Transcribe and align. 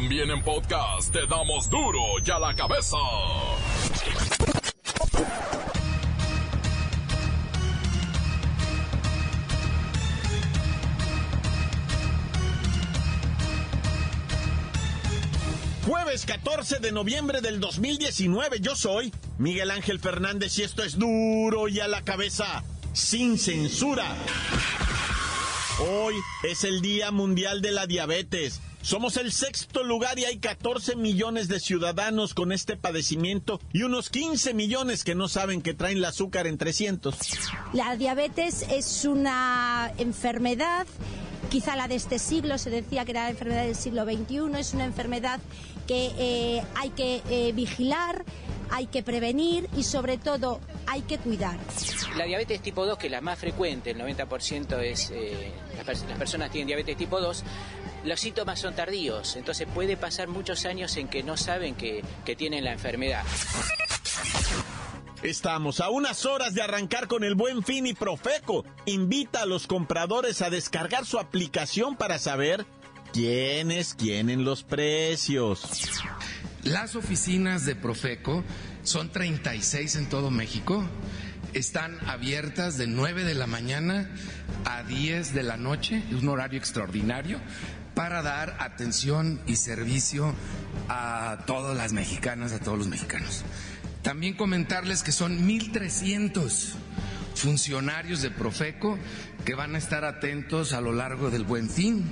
También 0.00 0.30
en 0.30 0.40
podcast 0.44 1.12
te 1.12 1.26
damos 1.26 1.68
duro 1.68 1.98
y 2.24 2.30
a 2.30 2.38
la 2.38 2.54
cabeza. 2.54 2.96
Jueves 15.84 16.26
14 16.26 16.78
de 16.78 16.92
noviembre 16.92 17.40
del 17.40 17.58
2019, 17.58 18.60
yo 18.60 18.76
soy 18.76 19.12
Miguel 19.36 19.72
Ángel 19.72 19.98
Fernández 19.98 20.56
y 20.60 20.62
esto 20.62 20.84
es 20.84 20.96
duro 20.96 21.66
y 21.66 21.80
a 21.80 21.88
la 21.88 22.04
cabeza, 22.04 22.62
sin 22.92 23.36
censura. 23.36 24.14
Hoy 25.80 26.14
es 26.44 26.62
el 26.62 26.82
Día 26.82 27.10
Mundial 27.10 27.62
de 27.62 27.72
la 27.72 27.88
Diabetes. 27.88 28.60
Somos 28.82 29.16
el 29.16 29.32
sexto 29.32 29.82
lugar 29.82 30.18
y 30.18 30.24
hay 30.24 30.38
14 30.38 30.96
millones 30.96 31.48
de 31.48 31.60
ciudadanos 31.60 32.34
con 32.34 32.52
este 32.52 32.76
padecimiento 32.76 33.60
y 33.72 33.82
unos 33.82 34.08
15 34.08 34.54
millones 34.54 35.04
que 35.04 35.14
no 35.14 35.28
saben 35.28 35.62
que 35.62 35.74
traen 35.74 35.98
el 35.98 36.04
azúcar 36.04 36.46
en 36.46 36.58
300. 36.58 37.16
La 37.72 37.96
diabetes 37.96 38.62
es 38.70 39.04
una 39.04 39.92
enfermedad 39.98 40.86
quizá 41.48 41.76
la 41.76 41.88
de 41.88 41.94
este 41.94 42.18
siglo, 42.18 42.58
se 42.58 42.70
decía 42.70 43.04
que 43.04 43.12
era 43.12 43.24
la 43.24 43.30
enfermedad 43.30 43.64
del 43.64 43.74
siglo 43.74 44.04
XXI, 44.04 44.58
es 44.58 44.74
una 44.74 44.84
enfermedad 44.84 45.40
que 45.86 46.12
eh, 46.18 46.62
hay 46.74 46.90
que 46.90 47.22
eh, 47.30 47.52
vigilar, 47.52 48.24
hay 48.70 48.86
que 48.86 49.02
prevenir 49.02 49.68
y 49.76 49.84
sobre 49.84 50.18
todo 50.18 50.60
hay 50.86 51.02
que 51.02 51.18
cuidar. 51.18 51.58
La 52.16 52.24
diabetes 52.24 52.60
tipo 52.60 52.84
2, 52.84 52.98
que 52.98 53.06
es 53.06 53.10
la 53.10 53.20
más 53.20 53.38
frecuente, 53.38 53.90
el 53.92 53.98
90% 53.98 54.78
es, 54.82 55.10
eh, 55.10 55.52
las, 55.86 56.04
las 56.04 56.18
personas 56.18 56.50
tienen 56.50 56.66
diabetes 56.66 56.96
tipo 56.96 57.18
2, 57.20 57.42
los 58.08 58.20
síntomas 58.20 58.58
son 58.58 58.74
tardíos, 58.74 59.36
entonces 59.36 59.68
puede 59.72 59.96
pasar 59.96 60.28
muchos 60.28 60.64
años 60.64 60.96
en 60.96 61.08
que 61.08 61.22
no 61.22 61.36
saben 61.36 61.74
que, 61.74 62.02
que 62.24 62.34
tienen 62.34 62.64
la 62.64 62.72
enfermedad. 62.72 63.24
Estamos 65.22 65.80
a 65.80 65.90
unas 65.90 66.24
horas 66.26 66.54
de 66.54 66.62
arrancar 66.62 67.08
con 67.08 67.24
el 67.24 67.34
buen 67.34 67.62
fin 67.62 67.86
y 67.86 67.92
Profeco 67.92 68.64
invita 68.86 69.42
a 69.42 69.46
los 69.46 69.66
compradores 69.66 70.42
a 70.42 70.50
descargar 70.50 71.04
su 71.04 71.18
aplicación 71.18 71.96
para 71.96 72.18
saber 72.18 72.64
quiénes 73.12 73.94
quieren 73.94 74.44
los 74.44 74.62
precios. 74.62 75.90
Las 76.62 76.96
oficinas 76.96 77.66
de 77.66 77.74
Profeco 77.74 78.44
son 78.84 79.10
36 79.10 79.96
en 79.96 80.08
todo 80.08 80.30
México. 80.30 80.84
Están 81.52 81.98
abiertas 82.06 82.78
de 82.78 82.86
9 82.86 83.24
de 83.24 83.34
la 83.34 83.46
mañana 83.46 84.10
a 84.64 84.82
10 84.82 85.34
de 85.34 85.42
la 85.42 85.56
noche, 85.56 86.02
es 86.10 86.22
un 86.22 86.28
horario 86.28 86.58
extraordinario, 86.58 87.40
para 87.94 88.22
dar 88.22 88.56
atención 88.60 89.40
y 89.46 89.56
servicio 89.56 90.34
a 90.88 91.38
todas 91.46 91.76
las 91.76 91.92
mexicanas, 91.92 92.52
a 92.52 92.60
todos 92.60 92.78
los 92.78 92.88
mexicanos. 92.88 93.44
También 94.02 94.34
comentarles 94.34 95.02
que 95.02 95.12
son 95.12 95.46
1.300 95.46 96.74
funcionarios 97.34 98.22
de 98.22 98.30
Profeco 98.30 98.98
que 99.44 99.54
van 99.54 99.74
a 99.74 99.78
estar 99.78 100.04
atentos 100.04 100.72
a 100.72 100.80
lo 100.80 100.92
largo 100.92 101.30
del 101.30 101.44
buen 101.44 101.70
fin. 101.70 102.04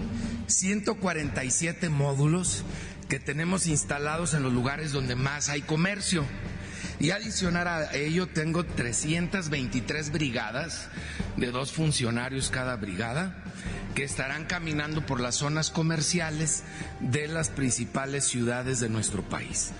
147 0.47 1.89
módulos 1.89 2.65
que 3.09 3.21
tenemos 3.21 3.67
instalados 3.67 4.35
en 4.35 4.43
los 4.43 4.53
lugares 4.53 4.93
donde 4.93 5.17
más 5.17 5.49
hay 5.49 5.63
comercio. 5.63 6.25
Y 6.99 7.11
adicionar 7.11 7.69
a 7.69 7.95
ello 7.95 8.27
tengo 8.27 8.65
323 8.65 10.13
brigadas 10.13 10.89
de 11.37 11.51
dos 11.51 11.73
funcionarios 11.73 12.51
cada 12.51 12.77
brigada 12.77 13.43
que 13.95 14.05
estarán 14.05 14.45
caminando 14.45 15.05
por 15.05 15.21
las 15.21 15.37
zonas 15.37 15.71
comerciales 15.71 16.65
de 17.01 17.29
las 17.29 17.51
principales 17.51 18.25
ciudades 18.25 18.81
de 18.81 18.89
nuestro 18.89 19.23
país. 19.23 19.73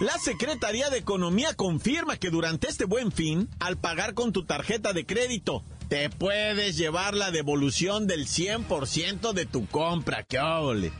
La 0.00 0.18
Secretaría 0.18 0.90
de 0.90 0.98
Economía 0.98 1.54
confirma 1.54 2.18
que 2.18 2.28
durante 2.28 2.68
este 2.68 2.84
buen 2.84 3.12
fin, 3.12 3.48
al 3.60 3.78
pagar 3.78 4.12
con 4.12 4.32
tu 4.32 4.44
tarjeta 4.44 4.92
de 4.92 5.06
crédito, 5.06 5.64
te 5.88 6.10
puedes 6.10 6.76
llevar 6.76 7.14
la 7.14 7.30
devolución 7.30 8.06
del 8.06 8.26
100% 8.26 9.32
de 9.32 9.46
tu 9.46 9.66
compra. 9.66 10.22
¡Qué 10.24 10.38
ole! 10.38 10.92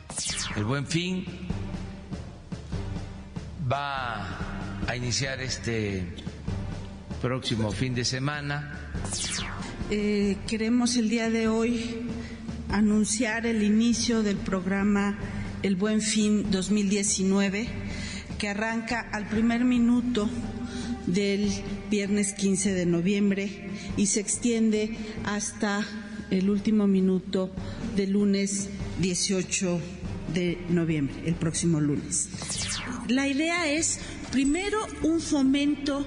El 0.55 0.65
buen 0.65 0.87
fin 0.87 1.25
va 3.71 4.46
a 4.87 4.95
iniciar 4.95 5.41
este 5.41 6.03
próximo 7.21 7.71
fin 7.71 7.93
de 7.93 8.05
semana. 8.05 8.91
Eh, 9.91 10.37
queremos 10.47 10.95
el 10.95 11.09
día 11.09 11.29
de 11.29 11.49
hoy 11.49 12.07
anunciar 12.69 13.45
el 13.45 13.63
inicio 13.63 14.23
del 14.23 14.37
programa 14.37 15.17
El 15.61 15.75
Buen 15.75 16.01
Fin 16.01 16.49
2019 16.49 17.67
que 18.37 18.47
arranca 18.47 19.09
al 19.11 19.27
primer 19.27 19.65
minuto 19.65 20.29
del 21.05 21.51
viernes 21.89 22.33
15 22.33 22.73
de 22.73 22.85
noviembre 22.85 23.69
y 23.97 24.05
se 24.07 24.21
extiende 24.21 24.97
hasta 25.25 25.85
el 26.29 26.49
último 26.49 26.87
minuto 26.87 27.51
del 27.95 28.11
lunes 28.11 28.69
18 29.01 29.81
de 30.33 30.57
noviembre, 30.69 31.15
el 31.25 31.35
próximo 31.35 31.79
lunes. 31.79 32.29
La 33.07 33.27
idea 33.27 33.71
es, 33.71 33.99
primero, 34.31 34.77
un 35.03 35.19
fomento 35.19 36.05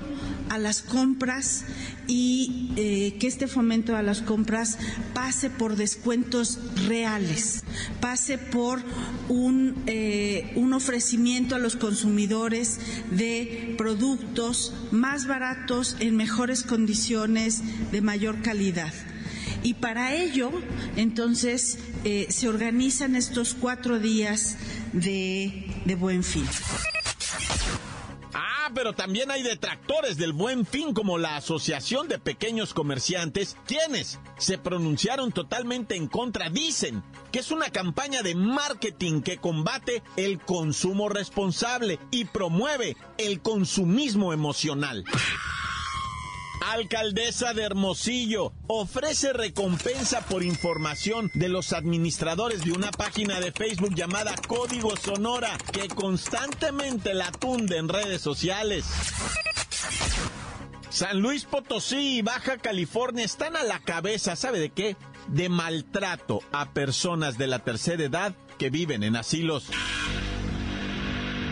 a 0.48 0.58
las 0.58 0.82
compras 0.82 1.64
y 2.06 2.72
eh, 2.76 3.16
que 3.20 3.26
este 3.26 3.46
fomento 3.46 3.96
a 3.96 4.02
las 4.02 4.20
compras 4.20 4.78
pase 5.14 5.48
por 5.48 5.76
descuentos 5.76 6.58
reales, 6.86 7.62
pase 8.00 8.36
por 8.36 8.82
un, 9.28 9.76
eh, 9.86 10.52
un 10.56 10.72
ofrecimiento 10.72 11.54
a 11.54 11.58
los 11.58 11.76
consumidores 11.76 12.80
de 13.10 13.74
productos 13.78 14.74
más 14.90 15.26
baratos, 15.26 15.96
en 16.00 16.16
mejores 16.16 16.62
condiciones, 16.62 17.62
de 17.92 18.00
mayor 18.00 18.42
calidad. 18.42 18.92
Y 19.62 19.74
para 19.74 20.14
ello, 20.14 20.50
entonces, 20.96 21.78
eh, 22.04 22.26
se 22.30 22.48
organizan 22.48 23.14
estos 23.14 23.54
cuatro 23.54 24.00
días 24.00 24.56
de, 24.92 25.66
de 25.84 25.94
buen 25.94 26.24
fin 26.24 26.44
pero 28.74 28.92
también 28.92 29.30
hay 29.30 29.42
detractores 29.42 30.16
del 30.16 30.32
buen 30.32 30.66
fin 30.66 30.94
como 30.94 31.18
la 31.18 31.36
Asociación 31.36 32.08
de 32.08 32.18
Pequeños 32.18 32.74
Comerciantes, 32.74 33.56
quienes 33.66 34.18
se 34.38 34.58
pronunciaron 34.58 35.32
totalmente 35.32 35.96
en 35.96 36.06
contra. 36.06 36.50
Dicen 36.50 37.02
que 37.32 37.40
es 37.40 37.50
una 37.50 37.70
campaña 37.70 38.22
de 38.22 38.34
marketing 38.34 39.22
que 39.22 39.38
combate 39.38 40.02
el 40.16 40.38
consumo 40.40 41.08
responsable 41.08 41.98
y 42.10 42.24
promueve 42.24 42.96
el 43.18 43.40
consumismo 43.40 44.32
emocional. 44.32 45.04
Alcaldesa 46.60 47.54
de 47.54 47.62
Hermosillo 47.62 48.52
ofrece 48.66 49.32
recompensa 49.32 50.20
por 50.26 50.42
información 50.42 51.30
de 51.34 51.48
los 51.48 51.72
administradores 51.72 52.64
de 52.64 52.72
una 52.72 52.90
página 52.90 53.40
de 53.40 53.50
Facebook 53.50 53.94
llamada 53.94 54.34
Código 54.46 54.96
Sonora 54.96 55.56
que 55.72 55.88
constantemente 55.88 57.14
la 57.14 57.32
tunde 57.32 57.78
en 57.78 57.88
redes 57.88 58.20
sociales. 58.20 58.84
San 60.90 61.20
Luis 61.20 61.44
Potosí 61.44 62.18
y 62.18 62.22
Baja 62.22 62.58
California 62.58 63.24
están 63.24 63.56
a 63.56 63.62
la 63.62 63.78
cabeza, 63.78 64.36
¿sabe 64.36 64.58
de 64.58 64.70
qué? 64.70 64.96
De 65.28 65.48
maltrato 65.48 66.40
a 66.52 66.72
personas 66.72 67.38
de 67.38 67.46
la 67.46 67.60
tercera 67.60 68.04
edad 68.04 68.34
que 68.58 68.70
viven 68.70 69.02
en 69.02 69.16
asilos. 69.16 69.68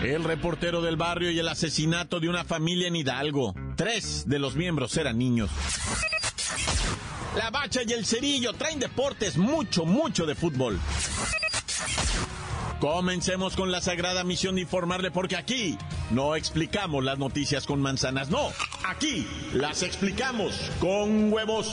El 0.03 0.25
reportero 0.25 0.83
del 0.83 0.97
barrio 0.97 1.31
y 1.31 1.39
el 1.39 1.49
asesinato 1.49 2.21
de 2.21 2.29
una 2.29 2.45
familia 2.45 2.89
en 2.89 2.97
Hidalgo. 2.97 3.55
Tres 3.79 4.29
de 4.29 4.41
los 4.41 4.57
miembros 4.57 4.97
eran 4.97 5.17
niños. 5.19 5.51
La 7.37 7.51
bacha 7.51 7.83
y 7.87 7.93
el 7.93 8.05
cerillo 8.05 8.53
traen 8.55 8.81
deportes 8.81 9.37
mucho, 9.37 9.85
mucho 9.85 10.27
de 10.27 10.35
fútbol. 10.35 10.81
Comencemos 12.81 13.55
con 13.55 13.71
la 13.71 13.81
sagrada 13.81 14.25
misión 14.25 14.57
de 14.57 14.63
informarle 14.63 15.13
porque 15.13 15.37
aquí 15.37 15.79
no 16.11 16.35
explicamos 16.35 17.05
las 17.05 17.21
noticias 17.21 17.67
con 17.67 17.81
manzanas, 17.81 18.31
no, 18.31 18.51
aquí 18.85 19.25
las 19.53 19.85
explicamos 19.85 20.55
con 20.81 21.33
huevos. 21.33 21.73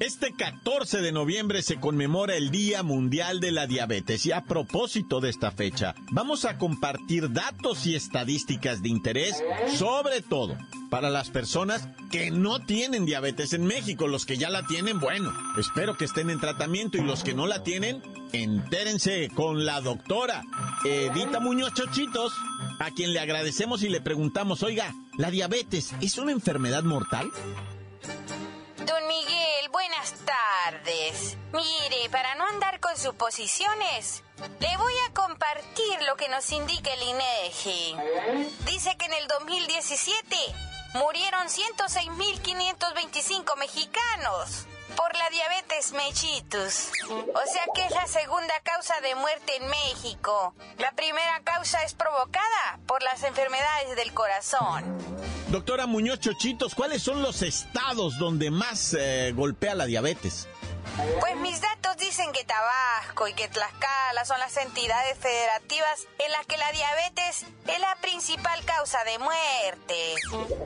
Este 0.00 0.32
14 0.32 1.00
de 1.02 1.12
noviembre 1.12 1.62
se 1.62 1.76
conmemora 1.76 2.34
el 2.34 2.50
Día 2.50 2.82
Mundial 2.82 3.38
de 3.38 3.52
la 3.52 3.68
Diabetes 3.68 4.26
y 4.26 4.32
a 4.32 4.44
propósito 4.44 5.20
de 5.20 5.30
esta 5.30 5.52
fecha 5.52 5.94
vamos 6.10 6.44
a 6.44 6.58
compartir 6.58 7.32
datos 7.32 7.86
y 7.86 7.94
estadísticas 7.94 8.82
de 8.82 8.88
interés, 8.88 9.40
sobre 9.76 10.20
todo 10.20 10.56
para 10.90 11.10
las 11.10 11.30
personas 11.30 11.88
que 12.10 12.32
no 12.32 12.60
tienen 12.60 13.06
diabetes 13.06 13.52
en 13.52 13.66
México. 13.66 14.08
Los 14.08 14.26
que 14.26 14.36
ya 14.36 14.50
la 14.50 14.66
tienen, 14.66 14.98
bueno, 14.98 15.32
espero 15.58 15.96
que 15.96 16.06
estén 16.06 16.28
en 16.28 16.40
tratamiento 16.40 16.98
y 16.98 17.02
los 17.02 17.22
que 17.22 17.34
no 17.34 17.46
la 17.46 17.62
tienen, 17.62 18.02
entérense 18.32 19.28
con 19.32 19.64
la 19.64 19.80
doctora 19.80 20.42
Edita 20.84 21.38
Muñoz 21.38 21.72
Chochitos, 21.74 22.32
a 22.80 22.90
quien 22.90 23.12
le 23.12 23.20
agradecemos 23.20 23.84
y 23.84 23.88
le 23.88 24.00
preguntamos, 24.00 24.64
oiga, 24.64 24.92
¿la 25.18 25.30
diabetes 25.30 25.94
es 26.00 26.18
una 26.18 26.32
enfermedad 26.32 26.82
mortal? 26.82 27.30
Mire, 31.52 32.08
para 32.10 32.34
no 32.34 32.46
andar 32.46 32.80
con 32.80 32.96
suposiciones, 32.96 34.24
le 34.58 34.76
voy 34.76 34.94
a 35.08 35.14
compartir 35.14 36.02
lo 36.02 36.16
que 36.16 36.28
nos 36.28 36.50
indica 36.52 36.92
el 36.92 37.02
INEGI. 37.02 37.96
Dice 38.66 38.96
que 38.96 39.06
en 39.06 39.14
el 39.14 39.26
2017 39.28 40.36
murieron 40.94 41.46
106.525 41.48 43.56
mexicanos 43.56 44.66
por 44.96 45.14
la 45.16 45.30
diabetes 45.30 45.92
mellitus. 45.92 46.90
O 47.08 47.46
sea 47.46 47.64
que 47.74 47.84
es 47.84 47.92
la 47.92 48.06
segunda 48.06 48.54
causa 48.62 49.00
de 49.00 49.14
muerte 49.14 49.56
en 49.56 49.66
México. 49.68 50.54
La 50.78 50.92
primera 50.92 51.40
causa 51.42 51.82
es 51.84 51.94
provocada 51.94 52.78
por 52.86 53.02
las 53.02 53.22
enfermedades 53.24 53.96
del 53.96 54.14
corazón. 54.14 55.13
Doctora 55.54 55.86
Muñoz 55.86 56.18
Chochitos, 56.18 56.74
¿cuáles 56.74 57.00
son 57.00 57.22
los 57.22 57.40
estados 57.42 58.18
donde 58.18 58.50
más 58.50 58.92
eh, 58.98 59.30
golpea 59.36 59.76
la 59.76 59.86
diabetes? 59.86 60.48
Pues 61.20 61.36
mis 61.36 61.60
datos 61.60 61.96
dicen 61.96 62.32
que 62.32 62.42
Tabasco 62.42 63.28
y 63.28 63.34
que 63.34 63.46
Tlaxcala 63.46 64.24
son 64.24 64.40
las 64.40 64.56
entidades 64.56 65.16
federativas 65.16 66.08
en 66.18 66.32
las 66.32 66.44
que 66.46 66.56
la 66.56 66.72
diabetes 66.72 67.46
es 67.68 67.78
la 67.78 67.94
principal 68.00 68.64
causa 68.64 68.98
de 69.04 69.16
muerte. 69.20 70.14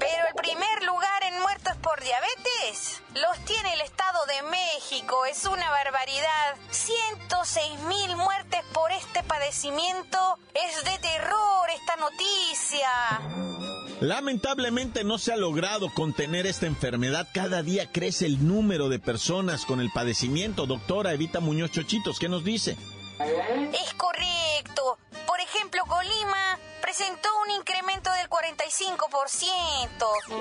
Pero 0.01 0.27
el 0.27 0.35
primer 0.37 0.83
lugar 0.85 1.23
en 1.25 1.39
muertos 1.43 1.77
por 1.83 2.03
diabetes 2.03 3.03
los 3.13 3.45
tiene 3.45 3.75
el 3.75 3.83
Estado 3.83 4.25
de 4.25 4.43
México. 4.49 5.27
Es 5.27 5.45
una 5.45 5.71
barbaridad. 5.71 6.57
106 6.71 7.81
mil 7.81 8.17
muertes 8.17 8.65
por 8.73 8.91
este 8.93 9.23
padecimiento. 9.23 10.39
Es 10.55 10.83
de 10.83 10.99
terror 10.99 11.69
esta 11.75 11.97
noticia. 11.97 13.78
Lamentablemente 14.01 15.03
no 15.03 15.19
se 15.19 15.33
ha 15.33 15.37
logrado 15.37 15.93
contener 15.93 16.47
esta 16.47 16.67
enfermedad. 16.67 17.27
Cada 17.35 17.63
día 17.63 17.91
crece 17.91 18.27
el 18.27 18.47
número 18.47 18.89
de 18.89 19.01
personas 19.01 19.67
con 19.67 19.81
el 19.81 19.91
padecimiento. 19.91 20.67
Doctora 20.67 21.13
Evita 21.13 21.41
Muñoz 21.41 21.73
Chochitos, 21.73 22.21
¿qué 22.21 22.29
nos 22.29 22.45
dice? 22.45 22.77
Es 23.19 23.95
correcto. 23.95 24.99
Por 25.27 25.41
ejemplo, 25.41 25.83
Colima 25.89 26.59
presentó 26.81 27.29
un 27.45 27.51
incremento 27.51 28.11
del 28.13 28.31
45%. 28.31 28.87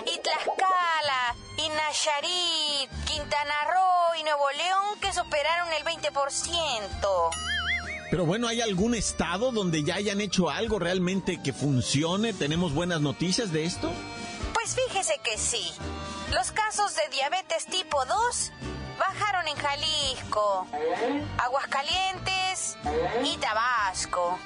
Y 0.05 0.19
Tlaxcala, 0.19 1.35
y 1.57 1.69
Nayarit, 1.69 3.05
Quintana 3.05 3.55
Roo 3.65 4.19
y 4.19 4.23
Nuevo 4.23 4.51
León 4.51 4.99
que 5.01 5.11
superaron 5.11 5.73
el 5.73 5.83
20%. 5.83 7.56
Pero 8.09 8.25
bueno, 8.25 8.47
¿hay 8.47 8.61
algún 8.61 8.95
estado 8.95 9.51
donde 9.51 9.83
ya 9.83 9.95
hayan 9.95 10.21
hecho 10.21 10.49
algo 10.49 10.79
realmente 10.79 11.41
que 11.43 11.51
funcione? 11.51 12.33
¿Tenemos 12.33 12.73
buenas 12.73 13.01
noticias 13.01 13.51
de 13.51 13.65
esto? 13.65 13.91
Pues 14.53 14.75
fíjese 14.75 15.19
que 15.23 15.37
sí. 15.37 15.71
Los 16.33 16.51
casos 16.51 16.95
de 16.95 17.01
diabetes 17.11 17.65
tipo 17.65 18.05
2 18.05 18.51
bajaron 18.97 19.47
en 19.47 19.55
Jalisco, 19.55 20.67
Aguascalientes 21.37 22.77
y 23.23 23.37
Tabasco. 23.37 24.39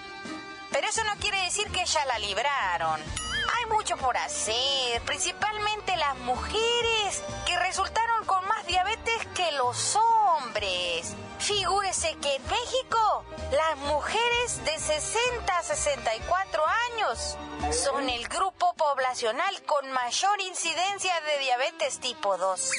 Pero 0.72 0.88
eso 0.88 1.04
no 1.04 1.16
quiere 1.20 1.42
decir 1.44 1.68
que 1.68 1.86
ya 1.86 2.04
la 2.06 2.18
libraron. 2.20 3.00
Hay 3.00 3.72
mucho 3.72 3.98
por 3.98 4.18
hacer, 4.18 5.02
principalmente 5.06 5.96
las 5.98 6.18
mujeres 6.20 7.24
que 7.46 7.60
resultaron 7.60 8.26
con 8.26 8.48
más 8.48 8.66
diabetes 8.66 9.28
que 9.36 9.52
los 9.54 9.98
hombres. 9.98 11.16
Figúrese 11.42 12.16
que 12.22 12.36
en 12.36 12.44
México 12.44 13.26
las 13.52 13.78
mujeres 13.88 14.62
de 14.64 14.78
60 14.78 15.58
a 15.58 15.64
64 15.64 16.62
años 16.94 17.36
son 17.72 18.08
el 18.10 18.28
grupo 18.28 18.76
poblacional 18.78 19.56
con 19.66 19.92
mayor 19.92 20.40
incidencia 20.48 21.12
de 21.26 21.44
diabetes 21.44 22.00
tipo 22.00 22.38
2. 22.38 22.72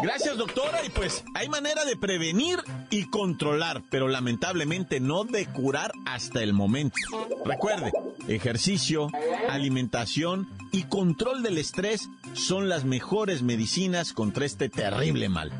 Gracias 0.00 0.38
doctora 0.38 0.82
y 0.86 0.88
pues 0.88 1.22
hay 1.34 1.50
manera 1.50 1.84
de 1.84 1.96
prevenir 1.96 2.60
y 2.88 3.10
controlar, 3.10 3.82
pero 3.90 4.08
lamentablemente 4.08 4.98
no 4.98 5.24
de 5.24 5.44
curar 5.44 5.92
hasta 6.06 6.42
el 6.42 6.54
momento. 6.54 6.96
Recuerde, 7.44 7.92
ejercicio, 8.26 9.08
alimentación 9.50 10.48
y 10.72 10.84
control 10.84 11.42
del 11.42 11.58
estrés 11.58 12.08
son 12.32 12.70
las 12.70 12.84
mejores 12.84 13.42
medicinas 13.42 14.14
contra 14.14 14.46
este 14.46 14.70
terrible 14.70 15.28
mal. 15.28 15.52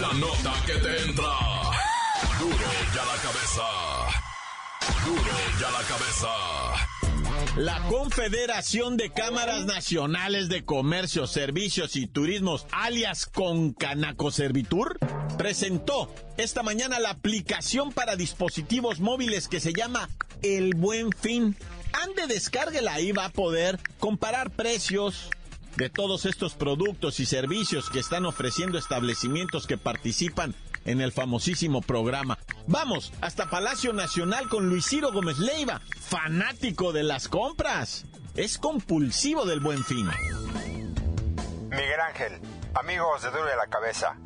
La 0.00 0.12
nota 0.12 0.52
que 0.66 0.74
te 0.74 1.02
entra. 1.04 1.32
Duro 2.38 2.70
ya 2.94 3.04
la 3.04 3.16
cabeza. 3.22 3.62
Duro 5.06 5.36
ya 5.58 5.70
la 5.70 5.82
cabeza. 5.88 6.28
La 7.56 7.88
Confederación 7.88 8.98
de 8.98 9.10
Cámaras 9.10 9.64
Nacionales 9.64 10.50
de 10.50 10.64
Comercio, 10.64 11.26
Servicios 11.26 11.96
y 11.96 12.06
Turismos, 12.06 12.66
alias 12.72 13.24
Concanaco 13.24 14.30
Servitur, 14.30 14.98
presentó 15.38 16.12
esta 16.36 16.62
mañana 16.62 17.00
la 17.00 17.10
aplicación 17.10 17.92
para 17.92 18.16
dispositivos 18.16 19.00
móviles 19.00 19.48
que 19.48 19.60
se 19.60 19.72
llama 19.72 20.10
El 20.42 20.74
Buen 20.74 21.10
Fin. 21.12 21.56
Ande, 22.04 22.26
descárguela 22.26 23.00
y 23.00 23.12
va 23.12 23.26
a 23.26 23.32
poder 23.32 23.80
comparar 23.98 24.50
precios, 24.50 25.30
de 25.76 25.90
todos 25.90 26.24
estos 26.24 26.54
productos 26.54 27.20
y 27.20 27.26
servicios 27.26 27.90
que 27.90 27.98
están 27.98 28.24
ofreciendo 28.24 28.78
establecimientos 28.78 29.66
que 29.66 29.76
participan 29.76 30.54
en 30.84 31.00
el 31.00 31.12
famosísimo 31.12 31.82
programa. 31.82 32.38
Vamos 32.66 33.12
hasta 33.20 33.50
Palacio 33.50 33.92
Nacional 33.92 34.48
con 34.48 34.68
Luis 34.68 34.86
Ciro 34.86 35.12
Gómez 35.12 35.38
Leiva, 35.38 35.80
fanático 36.00 36.92
de 36.92 37.02
las 37.02 37.28
compras. 37.28 38.06
Es 38.34 38.58
compulsivo 38.58 39.44
del 39.44 39.60
buen 39.60 39.84
fin. 39.84 40.08
Miguel 41.70 42.00
Ángel, 42.00 42.40
amigos 42.74 43.22
de 43.22 43.30
Duro 43.30 43.44
de 43.44 43.56
la 43.56 43.66
Cabeza. 43.66 44.16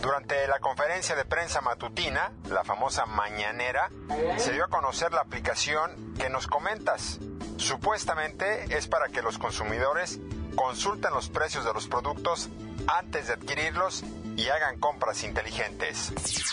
Durante 0.00 0.46
la 0.48 0.58
conferencia 0.58 1.16
de 1.16 1.24
prensa 1.24 1.60
matutina, 1.60 2.32
la 2.50 2.62
famosa 2.64 3.06
mañanera, 3.06 3.90
se 4.36 4.52
dio 4.52 4.64
a 4.64 4.68
conocer 4.68 5.12
la 5.12 5.22
aplicación 5.22 6.14
que 6.18 6.28
nos 6.28 6.46
comentas. 6.46 7.20
Supuestamente 7.56 8.76
es 8.76 8.86
para 8.86 9.08
que 9.08 9.22
los 9.22 9.38
consumidores 9.38 10.20
consulten 10.54 11.12
los 11.12 11.28
precios 11.28 11.64
de 11.64 11.72
los 11.72 11.86
productos 11.86 12.48
antes 12.86 13.28
de 13.28 13.34
adquirirlos 13.34 14.04
y 14.36 14.48
hagan 14.48 14.78
compras 14.78 15.24
inteligentes. 15.24 16.12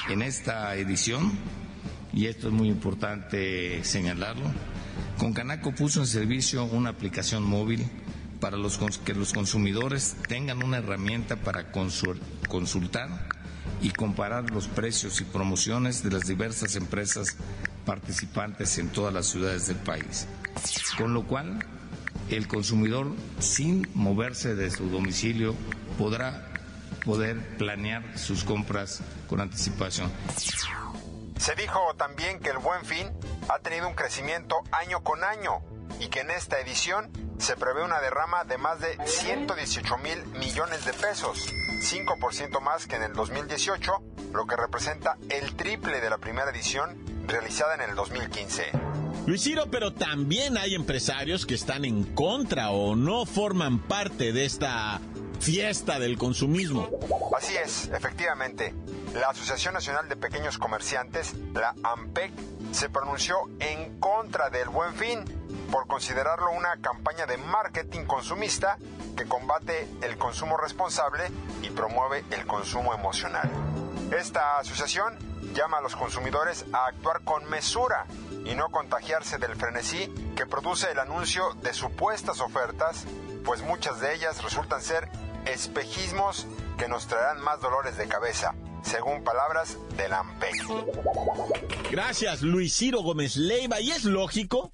En 0.09 0.21
esta 0.21 0.75
edición, 0.75 1.31
y 2.13 2.27
esto 2.27 2.47
es 2.47 2.53
muy 2.53 2.67
importante 2.67 3.83
señalarlo, 3.83 4.51
Concanaco 5.17 5.73
puso 5.73 6.01
en 6.01 6.07
servicio 6.07 6.63
una 6.63 6.89
aplicación 6.89 7.43
móvil 7.43 7.87
para 8.39 8.57
los, 8.57 8.79
que 9.05 9.13
los 9.13 9.33
consumidores 9.33 10.15
tengan 10.27 10.63
una 10.63 10.77
herramienta 10.77 11.35
para 11.35 11.71
consultar 11.71 13.27
y 13.81 13.91
comparar 13.91 14.49
los 14.49 14.67
precios 14.67 15.21
y 15.21 15.25
promociones 15.25 16.03
de 16.03 16.11
las 16.11 16.23
diversas 16.23 16.75
empresas 16.75 17.35
participantes 17.85 18.77
en 18.77 18.89
todas 18.89 19.13
las 19.13 19.27
ciudades 19.27 19.67
del 19.67 19.77
país. 19.77 20.27
Con 20.97 21.13
lo 21.13 21.25
cual, 21.27 21.63
el 22.37 22.47
consumidor, 22.47 23.07
sin 23.39 23.87
moverse 23.93 24.55
de 24.55 24.71
su 24.71 24.89
domicilio, 24.89 25.55
podrá 25.97 26.47
poder 27.05 27.57
planear 27.57 28.17
sus 28.17 28.43
compras 28.43 29.01
con 29.27 29.41
anticipación. 29.41 30.11
Se 31.37 31.55
dijo 31.55 31.79
también 31.97 32.39
que 32.39 32.49
el 32.49 32.59
buen 32.59 32.85
fin 32.85 33.07
ha 33.49 33.59
tenido 33.59 33.87
un 33.87 33.95
crecimiento 33.95 34.61
año 34.71 35.03
con 35.03 35.23
año 35.23 35.61
y 35.99 36.07
que 36.07 36.21
en 36.21 36.31
esta 36.31 36.59
edición 36.59 37.11
se 37.39 37.55
prevé 37.55 37.83
una 37.83 37.99
derrama 37.99 38.43
de 38.43 38.57
más 38.57 38.79
de 38.79 38.97
118 39.05 39.97
mil 39.97 40.23
millones 40.39 40.85
de 40.85 40.93
pesos, 40.93 41.53
5% 41.81 42.61
más 42.61 42.85
que 42.85 42.97
en 42.97 43.03
el 43.03 43.13
2018, 43.13 43.91
lo 44.33 44.45
que 44.45 44.55
representa 44.55 45.17
el 45.29 45.55
triple 45.55 45.99
de 45.99 46.09
la 46.09 46.19
primera 46.19 46.51
edición 46.51 47.25
realizada 47.27 47.75
en 47.75 47.81
el 47.81 47.95
2015. 47.95 49.00
Luis 49.27 49.43
Ciro, 49.43 49.65
pero 49.69 49.93
también 49.93 50.57
hay 50.57 50.73
empresarios 50.73 51.45
que 51.45 51.53
están 51.53 51.85
en 51.85 52.03
contra 52.15 52.71
o 52.71 52.95
no 52.95 53.25
forman 53.25 53.79
parte 53.79 54.33
de 54.33 54.45
esta 54.45 54.99
fiesta 55.39 55.99
del 55.99 56.17
consumismo. 56.17 56.89
Así 57.37 57.55
es, 57.55 57.89
efectivamente. 57.93 58.73
la 59.13 59.29
Asociación 59.29 59.73
Nacional 59.73 60.07
de 60.09 60.15
Pequeños 60.15 60.57
Comerciantes, 60.57 61.35
la 61.53 61.75
AMPEC, 61.83 62.31
se 62.71 62.89
pronunció 62.89 63.35
en 63.59 63.99
contra 63.99 64.49
del 64.49 64.69
buen 64.69 64.93
fin 64.95 65.19
por 65.69 65.85
considerarlo 65.85 66.51
una 66.51 66.77
campaña 66.81 67.25
de 67.25 67.37
marketing 67.37 68.05
consumista 68.05 68.77
que 69.15 69.25
combate 69.25 69.87
el 70.01 70.17
consumo 70.17 70.57
responsable 70.57 71.23
y 71.61 71.69
promueve 71.69 72.23
el 72.31 72.45
consumo 72.47 72.93
emocional. 72.93 73.49
Esta 74.17 74.59
asociación 74.59 75.30
llama 75.53 75.77
a 75.77 75.81
los 75.81 75.95
consumidores 75.95 76.65
a 76.73 76.87
actuar 76.87 77.23
con 77.23 77.49
mesura 77.49 78.05
y 78.45 78.55
no 78.55 78.69
contagiarse 78.69 79.37
del 79.37 79.55
frenesí 79.55 80.11
que 80.35 80.45
produce 80.45 80.91
el 80.91 80.99
anuncio 80.99 81.53
de 81.61 81.73
supuestas 81.73 82.39
ofertas, 82.41 83.05
pues 83.43 83.61
muchas 83.61 83.99
de 83.99 84.15
ellas 84.15 84.43
resultan 84.43 84.81
ser 84.81 85.09
espejismos 85.45 86.47
que 86.77 86.87
nos 86.87 87.07
traerán 87.07 87.41
más 87.41 87.61
dolores 87.61 87.97
de 87.97 88.07
cabeza, 88.07 88.55
según 88.83 89.23
palabras 89.23 89.77
del 89.97 90.13
AMPEC. 90.13 90.65
Gracias, 91.91 92.41
Luis 92.41 92.75
Ciro 92.75 93.01
Gómez 93.01 93.35
Leiva. 93.35 93.81
Y 93.81 93.91
es 93.91 94.03
lógico, 94.05 94.71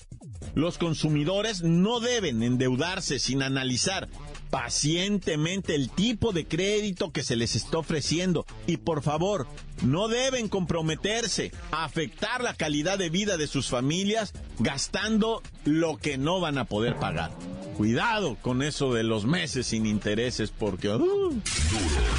los 0.56 0.78
consumidores 0.78 1.64
no 1.64 2.00
deben 2.00 2.44
endeudarse 2.44 3.20
sin 3.20 3.44
analizar 3.44 4.08
pacientemente 4.50 5.76
el 5.76 5.90
tipo 5.90 6.32
de 6.34 6.48
crédito 6.48 7.12
que 7.12 7.24
se 7.24 7.36
les 7.36 7.56
está 7.56 7.78
ofreciendo. 7.80 8.46
Y 8.66 8.78
por 8.78 9.04
favor, 9.04 9.48
no 9.82 10.08
deben 10.08 10.50
comprometerse 10.50 11.52
a 11.72 11.86
afectar 11.86 12.42
la 12.42 12.54
calidad 12.54 12.98
de 12.98 13.10
vida 13.10 13.38
de 13.38 13.48
sus 13.48 13.68
familias 13.68 14.34
gastando 14.60 15.42
lo 15.66 15.98
que 15.98 16.18
no 16.18 16.40
van 16.40 16.58
a 16.58 16.66
poder 16.66 16.96
pagar. 16.98 17.32
Cuidado 17.76 18.38
con 18.42 18.64
eso 18.64 18.94
de 18.94 19.04
los 19.04 19.26
meses 19.26 19.68
sin 19.68 19.86
intereses 19.86 20.52
porque... 20.52 20.90
uh, 20.90 21.00
Duro 21.00 21.42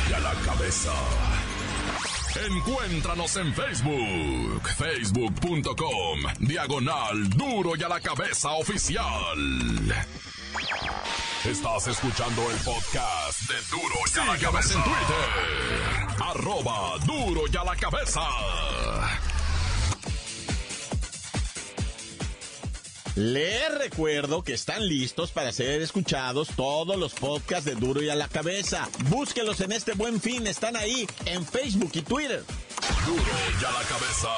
y 0.09 0.13
a 0.13 0.21
la 0.21 0.35
cabeza. 0.35 0.93
Encuéntranos 2.47 3.37
en 3.37 3.53
Facebook, 3.53 4.69
facebook.com, 4.77 6.21
diagonal 6.39 7.29
Duro 7.31 7.73
y 7.77 7.83
a 7.83 7.89
la 7.89 8.01
cabeza 8.01 8.53
oficial. 8.53 9.05
Estás 11.51 11.87
escuchando 11.87 12.51
el 12.51 12.57
podcast 12.59 13.41
de 13.49 13.55
Duro 13.71 13.95
y 14.15 14.19
a 14.19 14.25
la 14.27 14.39
cabeza 14.39 14.75
en 14.75 14.85
Twitter, 14.85 15.17
arroba 16.23 16.99
Duro 17.07 17.43
y 17.51 17.57
a 17.57 17.65
la 17.65 17.75
cabeza. 17.75 18.21
Les 23.15 23.79
recuerdo 23.79 24.45
que 24.45 24.53
están 24.53 24.87
listos 24.87 25.31
para 25.31 25.51
ser 25.53 25.81
escuchados 25.81 26.49
todos 26.55 26.99
los 26.99 27.15
podcasts 27.15 27.65
de 27.65 27.77
Duro 27.77 28.03
y 28.03 28.11
a 28.11 28.15
la 28.15 28.29
cabeza. 28.29 28.87
Búsquelos 29.09 29.63
en 29.63 29.73
este 29.73 29.95
buen 29.95 30.21
fin, 30.21 30.47
están 30.47 30.77
ahí 30.77 31.09
en 31.25 31.47
Facebook 31.47 31.93
y 31.95 32.03
Twitter. 32.03 32.45
Duro 33.07 33.23
y 33.59 33.65
a 33.65 33.71
la 33.71 33.85
cabeza. 33.85 34.29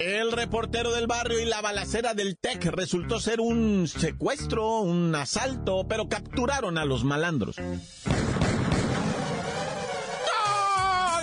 El 0.00 0.32
reportero 0.32 0.92
del 0.92 1.06
barrio 1.06 1.40
y 1.40 1.44
la 1.44 1.60
balacera 1.60 2.14
del 2.14 2.38
TEC 2.38 2.64
resultó 2.72 3.20
ser 3.20 3.38
un 3.38 3.86
secuestro, 3.86 4.80
un 4.80 5.14
asalto, 5.14 5.86
pero 5.86 6.08
capturaron 6.08 6.78
a 6.78 6.86
los 6.86 7.04
malandros. 7.04 7.56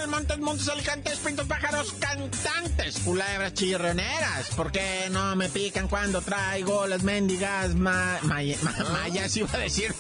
Montes, 0.08 0.38
montes, 0.40 0.68
alicantes, 0.70 1.18
pintos, 1.20 1.46
pájaros, 1.48 1.94
cantantes, 2.00 3.00
culebras 3.00 3.54
chirroneras. 3.54 4.50
¿Por 4.56 4.72
qué 4.72 5.10
no 5.12 5.36
me 5.36 5.48
pican 5.50 5.88
cuando 5.88 6.22
traigo 6.22 6.88
las 6.88 7.04
mendigas 7.04 7.76
ma 7.76 8.18
ma- 8.24 8.48
mayas? 8.94 9.38
Iba 9.38 9.50
a 9.54 9.58
decir. 9.58 9.94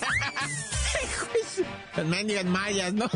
las 1.95 2.05
mendigas 2.05 2.45
mayas, 2.45 2.93
¿no? 2.93 3.09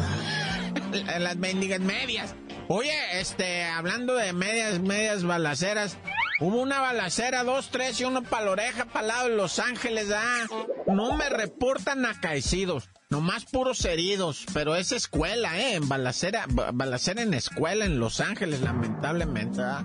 las 1.20 1.38
mendigas 1.38 1.80
medias. 1.80 2.36
Oye, 2.68 3.20
este, 3.20 3.64
hablando 3.64 4.16
de 4.16 4.32
medias, 4.34 4.80
medias 4.80 5.24
balaceras, 5.24 5.98
hubo 6.40 6.62
una 6.62 6.80
balacera, 6.80 7.44
dos, 7.44 7.70
tres 7.70 8.00
y 8.00 8.06
uno 8.06 8.24
para 8.24 8.46
la 8.46 8.52
oreja, 8.52 8.86
para 8.86 9.08
lado 9.08 9.30
de 9.30 9.36
Los 9.36 9.60
Ángeles, 9.60 10.08
ah. 10.16 10.46
No 10.88 11.14
me 11.18 11.28
reportan 11.30 12.06
acaecidos, 12.06 12.90
nomás 13.10 13.44
puros 13.46 13.84
heridos, 13.84 14.46
pero 14.54 14.76
es 14.76 14.94
escuela, 14.94 15.60
eh, 15.60 15.76
en 15.76 15.90
balacera, 15.90 16.46
ba- 16.50 16.72
balacera 16.74 17.22
en 17.24 17.34
escuela 17.34 17.84
en 17.86 18.00
Los 18.00 18.22
Ángeles, 18.22 18.62
lamentablemente, 18.62 19.62
ah. 19.62 19.84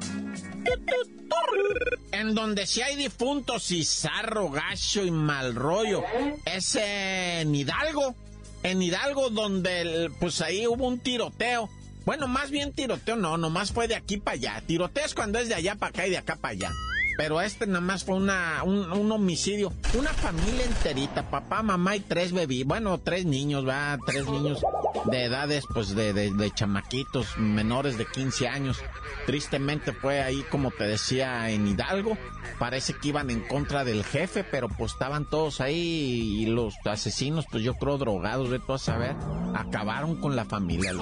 En 2.13 2.35
donde 2.35 2.67
sí 2.67 2.83
hay 2.83 2.95
difuntos 2.97 3.71
y 3.73 3.85
zarro, 3.85 4.49
gacho 4.51 5.05
y 5.05 5.11
mal 5.11 5.55
rollo. 5.57 6.05
Es 6.45 6.77
en 6.77 7.53
Hidalgo. 7.55 8.15
En 8.63 8.81
Hidalgo 8.83 9.31
donde, 9.31 9.81
el- 9.81 10.13
pues 10.21 10.41
ahí 10.41 10.67
hubo 10.67 10.87
un 10.87 10.99
tiroteo. 11.01 11.69
Bueno, 12.07 12.29
más 12.29 12.53
bien 12.53 12.73
tiroteo 12.73 13.17
no, 13.17 13.37
nomás 13.37 13.73
fue 13.73 13.89
de 13.89 13.97
aquí 13.97 14.17
para 14.17 14.37
allá. 14.37 14.63
Tiroteo 14.65 15.05
es 15.05 15.13
cuando 15.13 15.41
es 15.41 15.49
de 15.49 15.57
allá 15.57 15.75
para 15.75 15.91
acá 15.91 16.07
y 16.07 16.11
de 16.11 16.19
acá 16.19 16.37
para 16.37 16.53
allá. 16.53 16.71
Pero 17.17 17.41
este 17.41 17.67
nada 17.67 17.81
más 17.81 18.05
fue 18.05 18.15
una, 18.15 18.63
un, 18.63 19.11
homicidio. 19.11 19.73
Una 19.99 20.13
familia 20.13 20.67
enterita, 20.67 21.29
papá, 21.29 21.63
mamá 21.63 21.97
y 21.97 22.01
tres 22.01 22.33
bebés. 22.33 22.65
Bueno, 22.65 22.99
tres 22.99 23.25
niños, 23.25 23.67
va, 23.67 23.99
tres 24.07 24.29
niños 24.29 24.61
de 25.07 25.25
edades, 25.25 25.65
pues 25.73 25.97
de, 25.97 26.13
de, 26.13 26.51
chamaquitos 26.53 27.39
menores 27.39 27.99
de 27.99 28.07
15 28.07 28.47
años. 28.47 28.79
Tristemente 29.27 29.93
fue 29.93 30.23
ahí, 30.23 30.45
como 30.49 30.71
te 30.71 30.85
decía, 30.85 31.51
en 31.51 31.67
Hidalgo. 31.67 32.17
Parece 32.61 32.93
que 32.93 33.09
iban 33.09 33.31
en 33.31 33.41
contra 33.41 33.83
del 33.83 34.05
jefe, 34.05 34.45
pero 34.45 34.69
pues 34.69 34.93
estaban 34.93 35.29
todos 35.29 35.61
ahí 35.61 36.43
y 36.43 36.47
los 36.47 36.75
asesinos, 36.85 37.47
pues 37.51 37.65
yo 37.65 37.75
creo 37.75 37.99
drogados, 37.99 38.51
de 38.51 38.61
todo 38.61 38.75
a 38.75 38.79
saber, 38.79 39.17
acabaron 39.55 40.21
con 40.21 40.37
la 40.37 40.45
familia. 40.45 40.93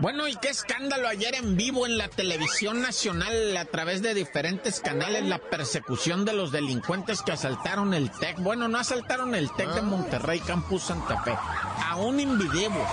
Bueno, 0.00 0.26
y 0.26 0.34
qué 0.36 0.48
escándalo 0.48 1.08
ayer 1.08 1.34
en 1.34 1.58
vivo 1.58 1.84
en 1.84 1.98
la 1.98 2.08
televisión 2.08 2.80
nacional 2.80 3.54
a 3.54 3.66
través 3.66 4.00
de 4.00 4.14
diferentes 4.14 4.80
canales, 4.80 5.26
la 5.26 5.38
persecución 5.38 6.24
de 6.24 6.32
los 6.32 6.52
delincuentes 6.52 7.20
que 7.20 7.32
asaltaron 7.32 7.92
el 7.92 8.10
TEC. 8.10 8.38
Bueno, 8.38 8.66
no 8.66 8.78
asaltaron 8.78 9.34
el 9.34 9.50
TEC 9.52 9.74
de 9.74 9.82
Monterrey, 9.82 10.40
Campus 10.40 10.84
Santa 10.84 11.22
Fe. 11.22 11.36
A 11.86 11.96
un 11.96 12.18
individuo 12.18 12.86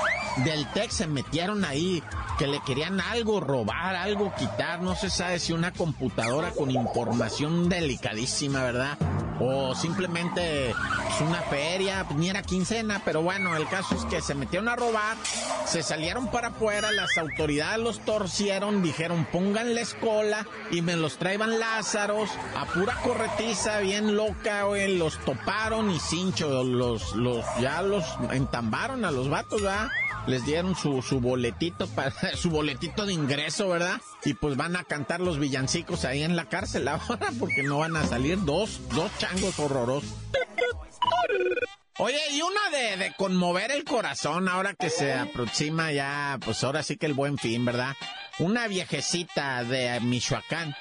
del 0.44 0.70
TEC 0.74 0.92
se 0.92 1.08
metieron 1.08 1.64
ahí, 1.64 2.04
que 2.38 2.48
le 2.48 2.60
querían 2.66 3.00
algo 3.00 3.40
robar, 3.40 3.96
algo 3.96 4.34
quitar, 4.36 4.82
no 4.82 4.94
se 4.96 5.10
sabe 5.10 5.40
si 5.40 5.54
una 5.54 5.72
computadora 5.72 6.52
con 6.52 6.72
información 6.72 7.70
delicadísima, 7.70 8.64
¿verdad? 8.64 8.98
O 9.40 9.76
simplemente 9.76 10.74
pues, 11.08 11.22
una 11.22 11.42
feria, 11.42 12.06
ni 12.16 12.30
era 12.30 12.42
quincena, 12.42 13.02
pero 13.06 13.22
bueno, 13.22 13.56
el 13.56 13.68
caso 13.68 13.96
es 13.96 14.06
que 14.06 14.22
se 14.22 14.36
metieron 14.36 14.68
a 14.68 14.76
robar, 14.76 15.18
se 15.66 15.84
salieron 15.84 16.30
para 16.32 16.50
afuera, 16.50 16.92
las 16.92 17.18
autoridades 17.18 17.80
los 17.80 18.00
torcieron, 18.00 18.82
dijeron 18.82 19.28
pónganle 19.32 19.82
escola 19.82 20.48
y 20.72 20.82
me 20.82 20.96
los 20.96 21.18
traían 21.18 21.60
Lázaros, 21.60 22.30
a 22.56 22.66
pura 22.66 22.96
corretiza, 23.04 23.80
bien 23.80 24.16
loca, 24.16 24.64
güey, 24.64 24.98
los 24.98 25.18
toparon 25.20 25.92
y 25.92 26.00
cincho, 26.00 26.64
los, 26.64 27.16
los, 27.16 27.46
ya 27.62 27.82
los 27.82 28.06
entambaron 28.32 29.06
a 29.06 29.12
los 29.12 29.30
vatos, 29.30 29.62
¿verdad? 29.62 29.90
les 30.28 30.46
dieron 30.46 30.76
su, 30.76 31.02
su 31.02 31.20
boletito 31.20 31.88
para 31.88 32.12
su 32.36 32.50
boletito 32.50 33.06
de 33.06 33.14
ingreso, 33.14 33.70
¿verdad? 33.70 34.00
Y 34.24 34.34
pues 34.34 34.58
van 34.58 34.76
a 34.76 34.84
cantar 34.84 35.22
los 35.22 35.40
villancicos 35.40 36.06
ahí 36.06 36.22
en 36.22 36.36
la 36.36 36.46
cárcel 36.46 36.88
ahora 36.88 37.30
porque 37.40 37.64
no 37.64 37.80
van 37.80 37.96
a 37.96 38.06
salir 38.06 38.44
dos, 38.44 38.82
dos 38.94 39.12
changos 39.28 39.60
horrorosos. 39.60 40.10
Oye, 42.00 42.20
y 42.32 42.42
una 42.42 42.70
de, 42.70 42.98
de 42.98 43.14
conmover 43.16 43.72
el 43.72 43.84
corazón 43.84 44.48
ahora 44.48 44.76
que 44.76 44.90
se 44.92 45.14
aproxima 45.14 45.92
ya, 45.92 46.38
pues 46.46 46.64
ahora 46.64 46.84
sí 46.84 46.96
que 46.96 47.08
el 47.08 47.14
buen 47.14 47.40
fin, 47.40 47.66
¿verdad? 47.66 47.96
Una 48.40 48.68
viejecita 48.68 49.64
de 49.64 50.00
Michoacán 50.02 50.76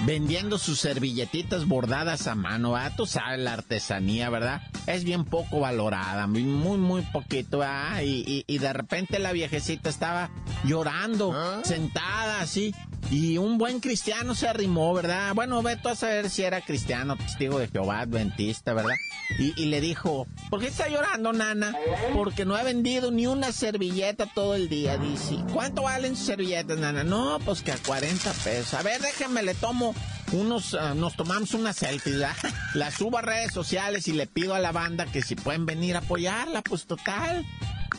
vendiendo 0.00 0.58
sus 0.58 0.80
servilletitas 0.80 1.66
bordadas 1.66 2.26
a 2.26 2.34
mano, 2.34 2.72
¿verdad? 2.72 2.92
Tú 2.96 3.06
sabes 3.06 3.40
la 3.40 3.54
artesanía, 3.54 4.30
¿verdad? 4.30 4.62
Es 4.86 5.04
bien 5.04 5.24
poco 5.24 5.60
valorada, 5.60 6.26
muy, 6.26 6.42
muy, 6.42 7.02
poquito, 7.02 7.58
¿verdad? 7.58 8.02
Y, 8.02 8.24
y, 8.26 8.44
y 8.46 8.58
de 8.58 8.72
repente 8.72 9.18
la 9.18 9.32
viejecita 9.32 9.88
estaba 9.88 10.30
llorando, 10.64 11.34
sentada 11.64 12.40
así, 12.40 12.74
y 13.10 13.36
un 13.36 13.58
buen 13.58 13.80
cristiano 13.80 14.34
se 14.34 14.48
arrimó, 14.48 14.94
¿verdad? 14.94 15.34
Bueno, 15.34 15.62
ve 15.62 15.76
tú 15.76 15.90
a 15.90 15.96
saber 15.96 16.30
si 16.30 16.44
era 16.44 16.62
cristiano, 16.62 17.16
testigo 17.16 17.58
de 17.58 17.68
Jehová, 17.68 18.00
adventista, 18.00 18.72
¿verdad? 18.72 18.94
Y, 19.38 19.60
y 19.60 19.66
le 19.66 19.82
dijo, 19.82 20.26
¿por 20.48 20.60
qué 20.60 20.68
está 20.68 20.88
llorando, 20.88 21.32
nana? 21.34 21.76
Porque 22.14 22.46
no 22.46 22.56
he 22.56 22.64
vendido 22.64 23.10
ni 23.10 23.26
una 23.26 23.52
servilleta 23.52 24.26
todo 24.34 24.54
el 24.54 24.68
día, 24.70 24.96
dice. 24.96 25.36
¿Cuánto 25.52 25.82
valen 25.82 26.16
sus 26.16 26.26
servilletas, 26.26 26.78
nana? 26.78 27.04
No, 27.04 27.38
pues 27.44 27.60
que 27.60 27.72
a 27.72 27.76
40 27.76 28.32
pesos. 28.32 28.74
A 28.74 28.82
ver, 28.82 29.00
déjame, 29.02 29.42
le 29.42 29.54
tomo 29.54 29.91
unos, 30.32 30.74
ah, 30.74 30.94
nos 30.94 31.16
tomamos 31.16 31.54
unas 31.54 31.76
selfies, 31.76 32.18
¿verdad? 32.18 32.36
Las 32.74 32.94
subo 32.94 33.18
a 33.18 33.22
redes 33.22 33.52
sociales 33.52 34.08
y 34.08 34.12
le 34.12 34.26
pido 34.26 34.54
a 34.54 34.58
la 34.58 34.72
banda 34.72 35.06
que 35.06 35.22
si 35.22 35.34
pueden 35.34 35.66
venir 35.66 35.96
a 35.96 36.00
apoyarla, 36.00 36.62
pues 36.62 36.86
total. 36.86 37.46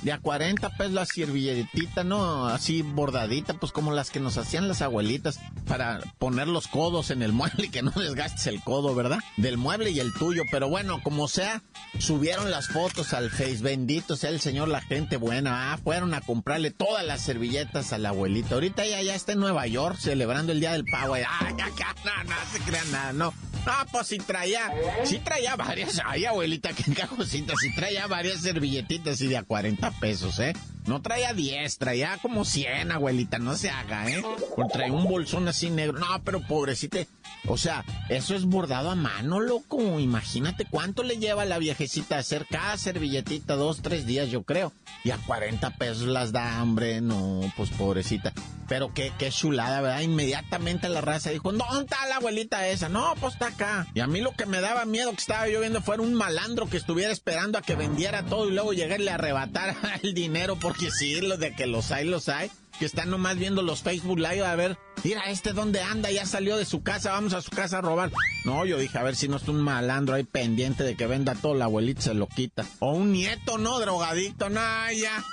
De 0.03 0.12
a 0.12 0.19
40 0.19 0.69
pesos 0.72 0.93
la 0.93 1.05
servilletita, 1.05 2.03
¿no? 2.03 2.48
Así 2.48 2.81
bordadita, 2.81 3.53
pues 3.53 3.72
como 3.72 3.91
las 3.93 4.10
que 4.10 4.19
nos 4.19 4.38
hacían 4.38 4.67
las 4.67 4.81
abuelitas 4.81 5.39
para 5.65 6.00
poner 6.19 6.48
los 6.48 6.67
codos 6.67 7.10
en 7.10 7.22
el 7.22 7.31
mueble 7.31 7.67
y 7.67 7.69
que 7.69 7.81
no 7.81 7.91
desgastes 7.91 8.48
el 8.48 8.62
codo, 8.62 8.95
¿verdad? 8.95 9.19
Del 9.38 9.57
mueble 9.57 9.91
y 9.91 10.00
el 10.00 10.13
tuyo. 10.13 10.43
Pero 10.51 10.69
bueno, 10.69 11.01
como 11.03 11.27
sea, 11.27 11.63
subieron 12.00 12.51
las 12.51 12.67
fotos 12.67 13.13
al 13.13 13.29
Face. 13.29 13.60
Bendito 13.62 14.15
sea 14.15 14.29
el 14.29 14.41
Señor, 14.41 14.67
la 14.67 14.81
gente 14.81 15.17
buena. 15.17 15.74
Ah, 15.74 15.77
fueron 15.77 16.13
a 16.13 16.22
comprarle 16.22 16.72
todas 16.72 17.05
las 17.05 17.22
servilletas 17.22 17.93
a 17.93 17.98
la 17.98 18.10
abuelita. 18.10 18.55
Ahorita 18.55 18.83
ella 18.83 19.01
ya 19.01 19.15
está 19.15 19.31
en 19.31 19.39
Nueva 19.39 19.67
York 19.67 19.98
celebrando 20.00 20.51
el 20.51 20.60
Día 20.60 20.74
del 20.74 20.86
Pavo. 20.86 21.15
Ah, 21.15 21.51
ya, 21.57 21.69
ya, 21.77 21.95
no, 22.03 22.24
no 22.25 22.36
se 22.51 22.60
crean 22.60 22.91
nada, 22.91 23.13
no. 23.13 23.33
Ah, 23.65 23.86
pues 23.89 24.07
sí 24.07 24.17
traía, 24.17 24.69
sí 25.05 25.19
traía 25.19 25.55
varias, 25.55 26.01
ay 26.05 26.25
abuelita, 26.25 26.74
qué 26.74 26.93
cajosita, 26.93 27.53
sí 27.57 27.74
traía 27.74 28.07
varias 28.07 28.41
servilletitas 28.41 29.22
y 29.22 29.27
de 29.27 29.38
a 29.38 29.43
40 29.43 29.89
pesos, 30.00 30.39
¿eh? 30.39 30.53
No 30.86 31.02
traía 31.02 31.34
10, 31.34 31.78
traía 31.78 32.18
como 32.22 32.46
100, 32.46 32.92
abuelita, 32.92 33.40
no 33.40 33.56
se 33.56 33.70
haga, 33.70 34.10
¿eh? 34.10 34.22
O 34.24 34.68
traía 34.68 34.92
un 34.92 35.06
bolsón 35.06 35.48
así 35.48 35.70
negro. 35.70 35.98
No, 36.00 36.22
pero 36.24 36.42
pobrecita, 36.42 37.00
o 37.48 37.58
sea, 37.58 37.84
eso 38.10 38.36
es 38.36 38.46
bordado 38.46 38.90
a 38.90 38.96
mano, 38.96 39.40
loco. 39.40 40.00
Imagínate 40.00 40.66
cuánto 40.70 41.04
le 41.04 41.18
lleva 41.18 41.42
a 41.42 41.46
la 41.46 41.58
viejecita 41.58 42.18
hacer 42.18 42.46
cada 42.50 42.78
servilletita, 42.78 43.56
dos, 43.56 43.82
tres 43.82 44.06
días, 44.06 44.30
yo 44.30 44.44
creo. 44.44 44.72
Y 45.04 45.12
a 45.12 45.18
40 45.18 45.72
pesos 45.72 46.08
las 46.08 46.32
da, 46.32 46.60
hambre, 46.60 47.02
no, 47.02 47.42
pues 47.58 47.70
pobrecita. 47.72 48.32
Pero 48.70 48.94
qué, 48.94 49.12
qué 49.18 49.30
chulada, 49.30 49.82
¿verdad? 49.82 50.02
Inmediatamente 50.02 50.88
la 50.88 51.02
raza 51.02 51.32
dijo, 51.32 51.52
¿dónde 51.52 51.84
está 51.84 52.06
la 52.08 52.16
abuelita 52.18 52.66
esa? 52.68 52.88
No, 52.88 53.13
pues 53.20 53.34
está 53.34 53.48
acá. 53.48 53.88
Y 53.94 54.00
a 54.00 54.08
mí 54.08 54.22
lo 54.22 54.32
que 54.32 54.46
me 54.46 54.62
daba 54.62 54.86
miedo 54.86 55.12
que 55.12 55.18
estaba 55.18 55.50
yo 55.50 55.60
viendo 55.60 55.82
fuera 55.82 56.02
un 56.02 56.13
malandro 56.13 56.70
que 56.70 56.78
estuviera 56.78 57.12
esperando 57.12 57.58
a 57.58 57.62
que 57.62 57.75
vendiera 57.75 58.24
todo 58.24 58.48
y 58.50 58.54
luego 58.54 58.72
llegarle 58.72 59.12
a 59.12 59.16
arrebatar 59.16 59.75
el 60.02 60.13
dinero, 60.13 60.56
porque 60.74 60.89
sí, 60.89 61.22
lo 61.22 61.38
de 61.38 61.53
que 61.53 61.68
los 61.68 61.92
hay, 61.92 62.03
los 62.03 62.30
hay 62.30 62.50
que 62.80 62.86
están 62.86 63.12
nomás 63.12 63.38
viendo 63.38 63.62
los 63.62 63.84
Facebook 63.84 64.18
Live 64.18 64.44
a 64.44 64.56
ver, 64.56 64.75
mira, 65.03 65.22
este 65.30 65.53
dónde 65.53 65.82
anda, 65.82 66.10
ya 66.10 66.25
salió 66.25 66.58
de 66.58 66.65
su 66.65 66.82
casa, 66.82 67.12
vamos 67.12 67.34
a 67.34 67.44
su 67.44 67.51
casa 67.51 67.77
a 67.77 67.82
robar. 67.82 68.12
No, 68.44 68.65
yo 68.65 68.80
dije, 68.80 68.98
a 68.98 69.03
ver 69.03 69.15
si 69.15 69.27
no 69.27 69.38
es 69.38 69.48
un 69.48 69.62
malandro 69.62 70.15
ahí 70.15 70.24
pendiente 70.24 70.84
de 70.84 70.96
que 70.96 71.06
venda 71.06 71.36
todo, 71.36 71.53
la 71.53 71.65
abuelita 71.65 72.01
se 72.01 72.15
lo 72.15 72.25
quita. 72.25 72.65
O 72.80 72.94
un 72.94 73.12
nieto, 73.12 73.60
¿no? 73.60 73.80
Drogadicto, 73.80 74.50
no, 74.50 74.60
ya. 74.60 75.24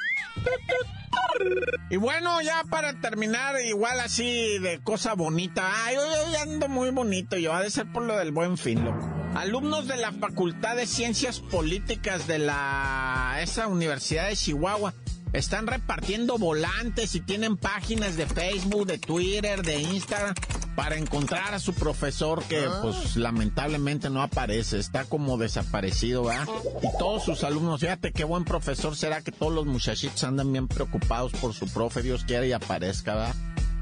Y 1.88 1.96
bueno, 1.96 2.42
ya 2.42 2.62
para 2.68 3.00
terminar, 3.00 3.56
igual 3.62 3.98
así 4.00 4.58
de 4.58 4.80
cosa 4.84 5.14
bonita. 5.14 5.70
Ay, 5.86 5.96
hoy 5.96 6.36
ando 6.36 6.68
muy 6.68 6.90
bonito 6.90 7.38
yo, 7.38 7.54
ha 7.54 7.62
de 7.62 7.70
ser 7.70 7.90
por 7.90 8.02
lo 8.02 8.18
del 8.18 8.32
buen 8.32 8.58
fin, 8.58 8.84
loco. 8.84 9.20
Alumnos 9.34 9.88
de 9.88 9.96
la 9.96 10.12
Facultad 10.12 10.76
de 10.76 10.86
Ciencias 10.86 11.40
Políticas 11.40 12.26
de 12.26 12.40
la 12.40 13.38
esa 13.40 13.68
Universidad 13.68 14.28
de 14.28 14.36
Chihuahua 14.36 14.92
están 15.32 15.66
repartiendo 15.66 16.38
volantes 16.38 17.14
y 17.14 17.20
tienen 17.20 17.56
páginas 17.56 18.16
de 18.16 18.26
Facebook, 18.26 18.86
de 18.86 18.98
Twitter, 18.98 19.62
de 19.62 19.80
Instagram 19.80 20.34
para 20.74 20.96
encontrar 20.96 21.54
a 21.54 21.58
su 21.58 21.74
profesor 21.74 22.42
que 22.44 22.64
ah. 22.66 22.80
pues 22.82 23.16
lamentablemente 23.16 24.08
no 24.08 24.22
aparece, 24.22 24.78
está 24.78 25.04
como 25.04 25.36
desaparecido, 25.36 26.24
¿verdad? 26.24 26.48
Y 26.82 26.98
todos 26.98 27.24
sus 27.24 27.44
alumnos, 27.44 27.80
fíjate 27.80 28.12
qué 28.12 28.24
buen 28.24 28.44
profesor 28.44 28.96
será 28.96 29.20
que 29.20 29.32
todos 29.32 29.52
los 29.52 29.66
muchachitos 29.66 30.24
andan 30.24 30.52
bien 30.52 30.68
preocupados 30.68 31.32
por 31.32 31.54
su 31.54 31.66
profe, 31.68 32.02
Dios 32.02 32.24
quiera 32.24 32.46
y 32.46 32.52
aparezca, 32.52 33.14
¿verdad? 33.14 33.34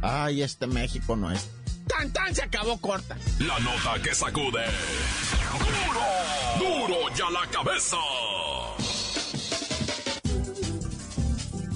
Ay, 0.03 0.43
este 0.43 0.67
México 0.67 1.17
no 1.17 1.31
es. 1.31 1.49
¡Tan, 1.87 2.13
tan! 2.13 2.35
Se 2.35 2.43
acabó 2.43 2.79
corta. 2.79 3.17
La 3.39 3.59
nota 3.61 4.03
que 4.03 4.15
sacude. 4.15 4.65
¡Duro! 6.59 6.87
¡Duro 6.89 7.15
ya 7.17 7.31
la 7.31 7.47
cabeza! 7.51 7.97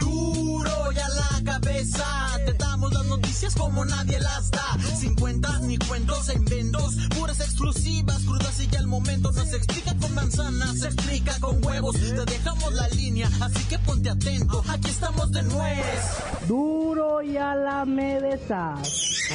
Duro 0.00 0.92
ya 0.92 1.08
la 1.08 1.40
cabeza, 1.44 2.36
te 2.44 2.52
damos 2.54 2.92
las 2.92 3.06
noticias 3.06 3.54
como 3.54 3.84
nadie 3.86 4.18
las 4.20 4.50
da. 4.50 4.76
Sin 4.98 5.14
ni 5.62 5.78
cuentos 5.78 6.28
e 6.28 6.34
inventos, 6.34 6.96
puras 7.18 7.40
exclusivas, 7.40 8.24
crudas 8.24 8.60
y 8.60 8.66
ya 8.68 8.78
el 8.80 8.86
momento. 8.86 9.30
No 9.32 9.44
se 9.44 9.56
explica 9.56 9.94
con 9.96 10.14
manzanas, 10.14 10.78
se 10.78 10.86
explica 10.86 11.38
con 11.40 11.64
huevos. 11.64 11.96
Te 11.96 12.24
dejamos 12.24 12.72
la 12.74 12.88
línea, 12.88 13.28
así 13.40 13.64
que 13.68 13.78
ponte 13.78 14.10
atento. 14.10 14.62
Aquí 14.68 14.90
estamos 14.90 15.30
de 15.32 15.42
nuez. 15.42 16.48
Duro 16.48 17.22
y 17.22 17.36
a 17.36 17.54
la 17.54 17.84
medesa. 17.84 18.74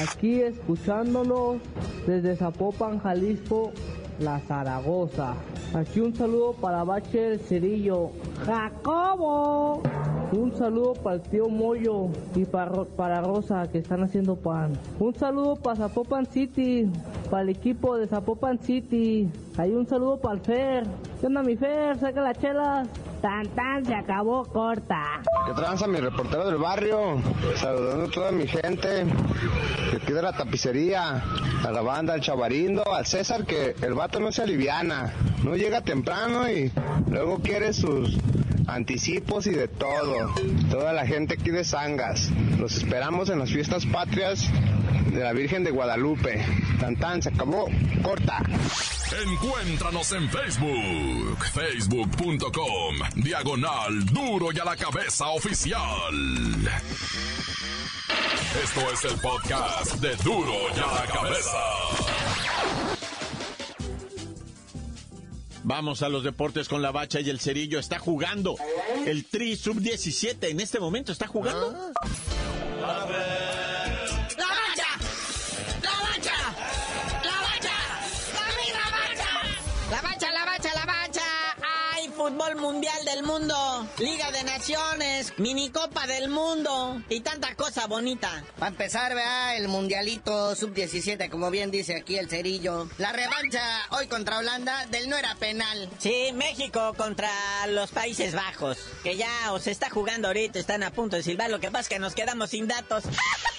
Aquí 0.01 0.41
escuchándonos 0.41 1.57
desde 2.05 2.35
Zapopan, 2.35 3.00
Jalisco, 3.00 3.71
la 4.19 4.39
Zaragoza. 4.41 5.35
Aquí 5.74 6.00
un 6.00 6.15
saludo 6.15 6.53
para 6.53 6.83
Bache 6.83 7.39
Cerillo. 7.39 8.11
Jacobo. 8.46 9.65
Un 10.35 10.53
saludo 10.57 10.93
para 10.95 11.15
el 11.15 11.21
tío 11.21 11.48
Moyo 11.48 12.09
y 12.35 12.43
para, 12.43 12.83
para 12.83 13.21
Rosa 13.21 13.69
que 13.71 13.77
están 13.77 14.03
haciendo 14.03 14.35
pan. 14.35 14.74
Un 15.00 15.15
saludo 15.15 15.55
para 15.55 15.77
Zapopan 15.77 16.25
City, 16.25 16.91
para 17.31 17.43
el 17.43 17.50
equipo 17.50 17.95
de 17.95 18.05
Zapopan 18.05 18.59
City. 18.59 19.29
Hay 19.57 19.71
un 19.71 19.87
saludo 19.87 20.19
para 20.19 20.35
el 20.35 20.41
Fer. 20.41 20.83
¿Qué 21.21 21.27
onda 21.27 21.41
mi 21.41 21.55
Fer? 21.55 21.98
Saca 22.00 22.21
las 22.21 22.37
chelas. 22.37 22.85
Tan 23.21 23.48
tan 23.55 23.85
se 23.85 23.95
acabó 23.95 24.43
corta. 24.43 25.21
Que 25.48 25.53
tranza 25.53 25.87
mi 25.87 26.01
reportero 26.01 26.45
del 26.45 26.57
barrio. 26.57 27.21
Saludando 27.55 28.03
a 28.03 28.11
toda 28.11 28.31
mi 28.33 28.45
gente. 28.45 29.05
Que 29.89 30.00
queda 30.00 30.21
la 30.21 30.33
tapicería. 30.33 31.24
A 31.65 31.71
la 31.71 31.81
banda, 31.81 32.13
al 32.13 32.19
chavarindo, 32.19 32.83
al 32.93 33.05
César, 33.05 33.45
que 33.45 33.74
el 33.81 33.93
vato 33.93 34.19
no 34.19 34.33
se 34.33 34.43
aliviana. 34.43 35.13
No 35.45 35.55
llega 35.55 35.79
temprano 35.79 36.50
y 36.50 36.71
luego 37.09 37.39
quiere 37.39 37.71
sus 37.71 38.17
anticipos 38.68 39.48
y 39.48 39.51
de 39.51 39.68
todo. 39.68 40.34
Toda 40.70 40.94
la 40.94 41.06
gente 41.06 41.36
aquí 41.36 41.51
de 41.51 41.64
Sangas. 41.64 42.32
Los 42.60 42.75
esperamos 42.75 43.30
en 43.30 43.40
las 43.40 43.51
fiestas 43.51 43.86
patrias 43.86 44.50
de 45.12 45.20
la 45.22 45.34
Virgen 45.34 45.64
de 45.64 45.72
Guadalupe. 45.72 46.46
Tan 47.00 47.22
se 47.22 47.30
acabó. 47.30 47.68
Corta. 48.04 48.44
Encuéntranos 49.25 50.12
en 50.12 50.30
Facebook, 50.30 51.46
facebook.com, 51.54 52.96
diagonal 53.16 54.06
duro 54.06 54.51
y 54.51 54.60
a 54.60 54.66
la 54.66 54.75
cabeza 54.75 55.28
oficial. 55.30 55.80
Esto 58.64 58.92
es 58.92 59.06
el 59.06 59.20
podcast 59.20 59.96
de 59.96 60.16
duro 60.18 60.54
y 60.75 60.80
a 60.80 61.01
la 61.01 61.06
cabeza. 61.06 62.04
Vamos 65.68 66.04
a 66.04 66.10
los 66.10 66.24
deportes 66.24 66.70
con 66.70 66.84
la 66.84 66.92
bacha 66.92 67.20
y 67.22 67.30
el 67.32 67.40
cerillo. 67.40 67.80
Está 67.80 67.98
jugando 67.98 68.56
el 69.08 69.25
Tri 69.25 69.56
Sub 69.56 69.80
17. 69.80 70.51
En 70.51 70.60
este 70.60 70.80
momento 70.80 71.12
está 71.12 71.25
jugando. 71.25 71.74
Ah. 71.75 72.34
Fútbol 82.46 82.62
mundial 82.62 83.05
del 83.05 83.24
mundo, 83.24 83.88
Liga 83.98 84.31
de 84.31 84.44
Naciones, 84.44 85.34
minicopa 85.38 86.05
del 86.05 86.29
mundo 86.29 87.01
y 87.10 87.22
tanta 87.22 87.55
cosa 87.55 87.88
bonita. 87.88 88.44
Para 88.60 88.70
empezar, 88.70 89.16
vea 89.16 89.55
el 89.55 89.68
mundialito 89.68 90.55
sub-17, 90.55 91.29
como 91.29 91.50
bien 91.50 91.72
dice 91.72 91.96
aquí 91.96 92.18
el 92.18 92.29
cerillo. 92.29 92.88
La 92.98 93.12
revancha 93.14 93.62
hoy 93.92 94.08
contra 94.08 94.38
Holanda 94.40 94.86
del 94.88 95.10
no 95.10 95.18
era 95.18 95.36
penal. 95.36 95.90
Sí, 95.98 96.31
México 96.34 96.94
contra 96.96 97.31
los 97.68 97.92
Países 97.92 98.36
Bajos, 98.36 98.77
que 99.03 99.16
ya 99.18 99.51
os 99.51 99.68
está 99.68 99.90
jugando 99.90 100.27
ahorita, 100.27 100.60
están 100.60 100.84
a 100.84 100.92
punto 100.92 101.16
de 101.16 101.24
silbar. 101.24 101.50
Lo 101.50 101.60
que 101.60 101.72
pasa 101.72 101.81
es 101.81 101.90
que 101.90 102.00
nos 102.00 102.14
quedamos 102.14 102.50
sin 102.51 102.68
datos. 102.68 103.05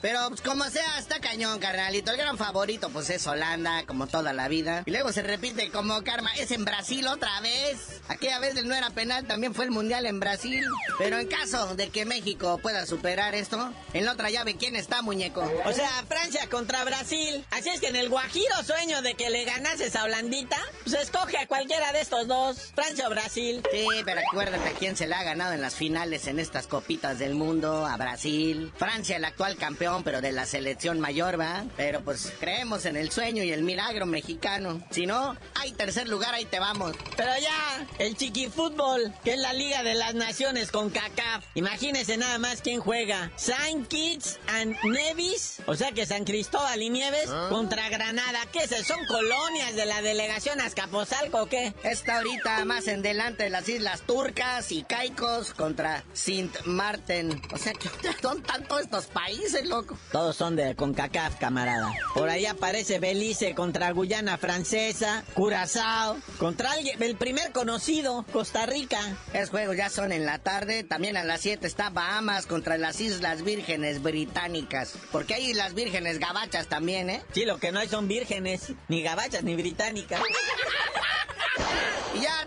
Pero 0.00 0.28
pues, 0.28 0.40
como 0.40 0.64
sea, 0.64 0.98
está 0.98 1.20
cañón, 1.20 1.58
carnalito. 1.58 2.10
El 2.10 2.16
gran 2.16 2.38
favorito, 2.38 2.90
pues 2.90 3.10
es 3.10 3.26
Holanda, 3.26 3.84
como 3.86 4.06
toda 4.06 4.32
la 4.32 4.48
vida. 4.48 4.82
Y 4.86 4.90
luego 4.90 5.12
se 5.12 5.22
repite 5.22 5.70
como 5.70 6.02
karma, 6.02 6.30
es 6.38 6.50
en 6.50 6.64
Brasil 6.64 7.06
otra 7.06 7.40
vez. 7.40 8.00
Aquella 8.08 8.38
vez 8.38 8.54
del 8.54 8.68
no 8.68 8.74
era 8.74 8.90
penal 8.90 9.26
también 9.26 9.54
fue 9.54 9.64
el 9.64 9.70
mundial 9.70 10.06
en 10.06 10.20
Brasil. 10.20 10.64
Pero 10.98 11.18
en 11.18 11.28
caso 11.28 11.76
de 11.76 11.90
que 11.90 12.04
México 12.04 12.58
pueda 12.62 12.86
superar 12.86 13.34
esto, 13.34 13.72
en 13.92 14.04
la 14.04 14.12
otra 14.12 14.30
llave, 14.30 14.56
¿quién 14.56 14.76
está, 14.76 15.02
muñeco? 15.02 15.42
O 15.64 15.72
sea, 15.72 15.90
Francia 16.08 16.48
contra 16.48 16.84
Brasil. 16.84 17.44
Así 17.50 17.68
es 17.68 17.80
que 17.80 17.88
en 17.88 17.96
el 17.96 18.08
guajiro 18.08 18.54
sueño 18.64 19.02
de 19.02 19.14
que 19.14 19.30
le 19.30 19.44
ganases 19.44 19.96
a 19.96 20.04
Holandita, 20.04 20.58
pues 20.84 20.96
escoge 20.96 21.38
a 21.38 21.46
cualquiera 21.46 21.92
de 21.92 22.00
estos 22.00 22.26
dos, 22.26 22.72
Francia 22.74 23.06
o 23.06 23.10
Brasil. 23.10 23.62
Sí, 23.70 23.86
pero 24.04 24.20
acuérdate 24.26 24.68
a 24.68 24.72
quién 24.72 24.96
se 24.96 25.06
le 25.06 25.14
ha 25.14 25.22
ganado 25.22 25.52
en 25.52 25.60
las 25.60 25.74
finales 25.74 26.26
en 26.26 26.38
estas 26.38 26.66
copitas 26.66 27.18
del 27.18 27.34
mundo, 27.34 27.86
a 27.86 27.96
Brasil. 27.96 28.72
Francia, 28.76 29.16
el 29.16 29.24
actual 29.24 29.56
campeón, 29.56 29.89
pero 30.04 30.20
de 30.20 30.32
la 30.32 30.46
selección 30.46 31.00
mayor, 31.00 31.38
¿va? 31.38 31.64
Pero 31.76 32.00
pues 32.02 32.32
creemos 32.38 32.84
en 32.84 32.96
el 32.96 33.10
sueño 33.10 33.42
y 33.42 33.52
el 33.52 33.62
milagro 33.62 34.06
mexicano. 34.06 34.80
Si 34.90 35.06
no, 35.06 35.36
hay 35.54 35.72
tercer 35.72 36.08
lugar, 36.08 36.34
ahí 36.34 36.44
te 36.44 36.60
vamos. 36.60 36.94
Pero 37.16 37.30
ya, 37.40 37.86
el 37.98 38.16
chiquifútbol, 38.16 39.12
que 39.24 39.34
es 39.34 39.38
la 39.38 39.52
Liga 39.52 39.82
de 39.82 39.94
las 39.94 40.14
Naciones 40.14 40.70
con 40.70 40.90
CACAF. 40.90 41.44
Imagínense 41.54 42.16
nada 42.16 42.38
más 42.38 42.62
quién 42.62 42.80
juega. 42.80 43.32
Saint 43.36 43.88
Kitts 43.88 44.38
and 44.48 44.76
Nevis, 44.84 45.58
o 45.66 45.74
sea 45.74 45.92
que 45.92 46.06
San 46.06 46.24
Cristóbal 46.24 46.80
y 46.80 46.90
Nieves, 46.90 47.28
contra 47.48 47.88
Granada. 47.88 48.38
¿Qué 48.52 48.60
es? 48.60 48.86
¿Son 48.86 49.04
colonias 49.06 49.74
de 49.74 49.86
la 49.86 50.02
delegación 50.02 50.60
Azcapotzalco 50.60 51.42
o 51.42 51.46
qué? 51.46 51.74
Está 51.82 52.18
ahorita 52.18 52.64
más 52.64 52.86
en 52.86 53.02
delante 53.02 53.44
de 53.44 53.50
las 53.50 53.68
islas 53.68 54.02
turcas 54.02 54.70
y 54.70 54.84
caicos 54.84 55.52
contra 55.54 56.04
Sint 56.12 56.54
Martin. 56.64 57.42
O 57.52 57.58
sea 57.58 57.72
que 57.72 57.88
son 58.22 58.42
tantos 58.42 58.82
estos 58.82 59.06
países, 59.06 59.68
Todos 60.12 60.36
son 60.36 60.56
de 60.56 60.74
CONCACAF, 60.74 61.38
camarada. 61.38 61.92
Por 62.14 62.28
ahí 62.28 62.46
aparece 62.46 62.98
Belice 62.98 63.54
contra 63.54 63.90
Guyana 63.92 64.38
Francesa, 64.38 65.24
Curazao, 65.34 66.16
contra 66.38 66.72
alguien, 66.72 67.02
el 67.02 67.16
primer 67.16 67.52
conocido, 67.52 68.24
Costa 68.32 68.66
Rica. 68.66 69.00
Es 69.32 69.50
juegos 69.50 69.76
ya 69.76 69.90
son 69.90 70.12
en 70.12 70.26
la 70.26 70.38
tarde. 70.38 70.84
También 70.84 71.16
a 71.16 71.24
las 71.24 71.40
7 71.40 71.66
está 71.66 71.90
Bahamas 71.90 72.46
contra 72.46 72.78
las 72.78 73.00
Islas 73.00 73.42
Vírgenes 73.42 74.02
Británicas. 74.02 74.94
Porque 75.12 75.34
hay 75.34 75.50
Islas 75.50 75.74
Vírgenes 75.74 76.18
Gabachas 76.18 76.66
también, 76.68 77.10
¿eh? 77.10 77.22
Sí, 77.32 77.44
lo 77.44 77.58
que 77.58 77.72
no 77.72 77.80
hay 77.80 77.88
son 77.88 78.08
vírgenes, 78.08 78.72
ni 78.88 79.02
gabachas 79.02 79.42
ni 79.42 79.54
británicas. 79.54 80.20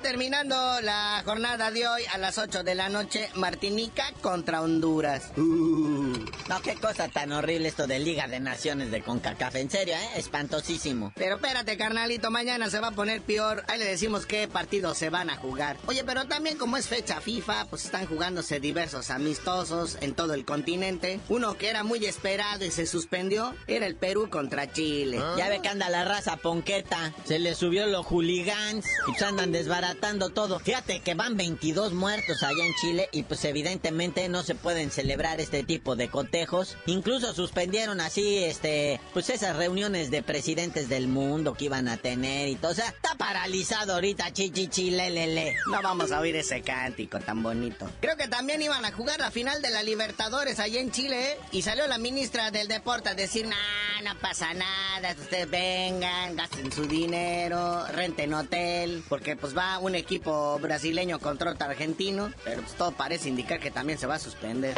Terminando 0.03 0.55
la 0.81 1.21
jornada 1.23 1.71
de 1.71 1.87
hoy 1.87 2.01
a 2.13 2.17
las 2.17 2.37
8 2.37 2.63
de 2.63 2.75
la 2.75 2.89
noche, 2.89 3.29
Martinica 3.35 4.03
contra 4.21 4.61
Honduras. 4.61 5.31
Uh. 5.37 6.13
No, 6.49 6.61
qué 6.61 6.75
cosa 6.75 7.07
tan 7.07 7.31
horrible 7.31 7.69
esto 7.69 7.87
de 7.87 7.99
Liga 7.99 8.27
de 8.27 8.41
Naciones 8.41 8.91
de 8.91 9.01
CONCACAF. 9.01 9.55
En 9.55 9.69
serio, 9.69 9.95
¿eh? 9.95 10.09
Espantosísimo. 10.17 11.13
Pero 11.15 11.35
espérate, 11.35 11.77
carnalito, 11.77 12.31
mañana 12.31 12.69
se 12.69 12.81
va 12.81 12.89
a 12.89 12.91
poner 12.91 13.21
peor. 13.21 13.63
Ahí 13.69 13.79
le 13.79 13.85
decimos 13.85 14.25
qué 14.25 14.49
partidos 14.49 14.97
se 14.97 15.09
van 15.09 15.29
a 15.29 15.37
jugar. 15.37 15.77
Oye, 15.87 16.03
pero 16.03 16.25
también 16.25 16.57
como 16.57 16.75
es 16.75 16.89
fecha 16.89 17.21
FIFA, 17.21 17.67
pues 17.69 17.85
están 17.85 18.05
jugándose 18.05 18.59
diversos 18.59 19.09
amistosos 19.09 19.97
en 20.01 20.13
todo 20.15 20.33
el 20.33 20.43
continente. 20.43 21.21
Uno 21.29 21.57
que 21.57 21.69
era 21.69 21.83
muy 21.83 22.05
esperado 22.05 22.65
y 22.65 22.71
se 22.71 22.85
suspendió 22.87 23.55
era 23.67 23.85
el 23.85 23.95
Perú 23.95 24.29
contra 24.29 24.69
Chile. 24.69 25.21
Ya 25.37 25.47
ve 25.47 25.61
que 25.61 25.69
anda 25.69 25.89
la 25.89 26.03
raza 26.03 26.35
ponqueta. 26.35 27.13
Se 27.23 27.39
le 27.39 27.55
subió 27.55 27.87
los 27.87 28.05
hooligans 28.05 28.85
y 29.07 29.11
pues 29.11 29.21
andan 29.21 29.53
desbaratando 29.93 30.29
todo. 30.29 30.59
Fíjate 30.59 30.99
que 31.01 31.13
van 31.13 31.37
22 31.37 31.93
muertos 31.93 32.43
allá 32.43 32.65
en 32.65 32.73
Chile 32.75 33.09
y 33.11 33.23
pues 33.23 33.43
evidentemente 33.45 34.27
no 34.29 34.43
se 34.43 34.55
pueden 34.55 34.91
celebrar 34.91 35.39
este 35.39 35.63
tipo 35.63 35.95
de 35.95 36.09
cotejos. 36.09 36.77
Incluso 36.85 37.33
suspendieron 37.33 38.01
así, 38.01 38.43
este, 38.43 38.99
pues 39.13 39.29
esas 39.29 39.55
reuniones 39.55 40.11
de 40.11 40.23
presidentes 40.23 40.89
del 40.89 41.07
mundo 41.07 41.53
que 41.53 41.65
iban 41.65 41.87
a 41.87 41.97
tener 41.97 42.49
y 42.49 42.55
todo. 42.55 42.71
O 42.71 42.75
sea, 42.75 42.87
está 42.87 43.15
paralizado 43.15 43.93
ahorita, 43.93 44.31
chichichi, 44.33 44.91
lelele. 44.91 45.55
No 45.67 45.81
vamos 45.81 46.11
a 46.11 46.19
oír 46.19 46.35
ese 46.35 46.61
cántico 46.61 47.19
tan 47.19 47.43
bonito. 47.43 47.89
Creo 48.01 48.17
que 48.17 48.27
también 48.27 48.61
iban 48.61 48.83
a 48.85 48.91
jugar 48.91 49.19
la 49.19 49.31
final 49.31 49.61
de 49.61 49.69
la 49.69 49.83
Libertadores 49.83 50.59
allá 50.59 50.79
en 50.79 50.91
Chile, 50.91 51.31
¿eh? 51.31 51.37
Y 51.51 51.61
salió 51.61 51.87
la 51.87 51.97
ministra 51.97 52.51
del 52.51 52.67
deporte 52.67 53.09
a 53.09 53.13
decir, 53.13 53.47
nah, 53.47 53.55
no 54.03 54.15
pasa 54.19 54.53
nada, 54.53 55.15
ustedes 55.19 55.49
vengan, 55.49 56.35
gasten 56.35 56.71
su 56.71 56.85
dinero, 56.85 57.85
renten 57.87 58.33
hotel, 58.33 59.03
porque 59.07 59.35
pues 59.35 59.55
va 59.55 59.79
un 59.79 59.95
equipo 59.95 60.59
brasileño 60.59 61.19
contra 61.19 61.51
otro 61.51 61.67
argentino, 61.67 62.31
pero 62.43 62.61
pues 62.61 62.75
todo 62.75 62.91
parece 62.91 63.29
indicar 63.29 63.59
que 63.59 63.71
también 63.71 63.97
se 63.97 64.07
va 64.07 64.15
a 64.15 64.19
suspender. 64.19 64.75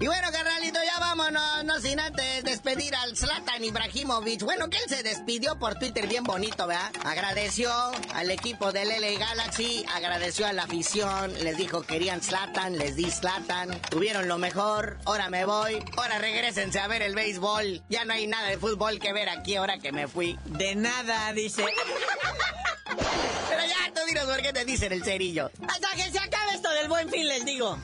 Y 0.00 0.06
bueno, 0.06 0.26
carnalito, 0.32 0.80
ya 0.82 0.98
vámonos, 0.98 1.64
no 1.64 1.80
sin 1.80 2.00
antes 2.00 2.42
despedir 2.42 2.96
al 2.96 3.16
Zlatan 3.16 3.62
Ibrahimovic. 3.62 4.42
Bueno, 4.42 4.68
que 4.68 4.78
él 4.78 4.84
se 4.88 5.04
despidió 5.04 5.56
por 5.56 5.76
Twitter 5.76 6.08
bien 6.08 6.24
bonito, 6.24 6.66
¿verdad? 6.66 6.90
Agradeció 7.04 7.70
al 8.12 8.28
equipo 8.32 8.72
del 8.72 8.88
LA 8.88 9.16
Galaxy, 9.20 9.86
agradeció 9.94 10.48
a 10.48 10.52
la 10.52 10.64
afición, 10.64 11.32
les 11.44 11.56
dijo 11.56 11.82
querían 11.82 12.20
Zlatan, 12.20 12.76
les 12.76 12.96
di 12.96 13.08
Zlatan, 13.08 13.80
tuvieron 13.82 14.26
lo 14.26 14.36
mejor, 14.36 14.98
ahora 15.04 15.30
me 15.30 15.44
voy, 15.44 15.80
ahora 15.96 16.18
regresense 16.18 16.80
a 16.80 16.88
ver 16.88 17.02
el 17.02 17.14
béisbol. 17.14 17.84
Ya 17.88 18.04
no 18.04 18.14
hay 18.14 18.26
nada 18.26 18.48
de 18.48 18.58
fútbol 18.58 18.98
que 18.98 19.12
ver 19.12 19.28
aquí 19.28 19.54
ahora 19.54 19.78
que 19.78 19.92
me 19.92 20.08
fui. 20.08 20.36
De 20.44 20.74
nada, 20.74 21.32
dice. 21.32 21.64
Pero 23.48 23.62
ya, 23.64 23.94
tú 23.94 24.00
dinos 24.08 24.24
por 24.24 24.42
qué 24.42 24.52
te 24.52 24.64
dicen 24.64 24.92
el 24.92 25.04
cerillo. 25.04 25.52
Hasta 25.68 25.88
que 25.94 26.10
se 26.10 26.18
acabe 26.18 26.54
esto 26.54 26.70
del 26.70 26.88
buen 26.88 27.08
fin, 27.08 27.28
les 27.28 27.44
digo. 27.44 27.78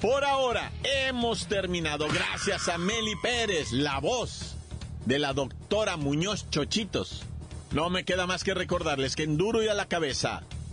Por 0.00 0.24
ahora 0.24 0.72
hemos 0.82 1.46
terminado 1.46 2.08
gracias 2.08 2.68
a 2.68 2.76
Meli 2.76 3.14
Pérez, 3.22 3.70
la 3.70 4.00
voz 4.00 4.56
de 5.06 5.20
la 5.20 5.32
doctora 5.32 5.96
Muñoz 5.96 6.50
Chochitos. 6.50 7.22
No 7.70 7.88
me 7.88 8.04
queda 8.04 8.26
más 8.26 8.42
que 8.42 8.52
recordarles 8.52 9.14
que 9.14 9.22
en 9.22 9.36
duro 9.36 9.62
y 9.62 9.68
a 9.68 9.74
la 9.74 9.86
cabeza 9.86 10.42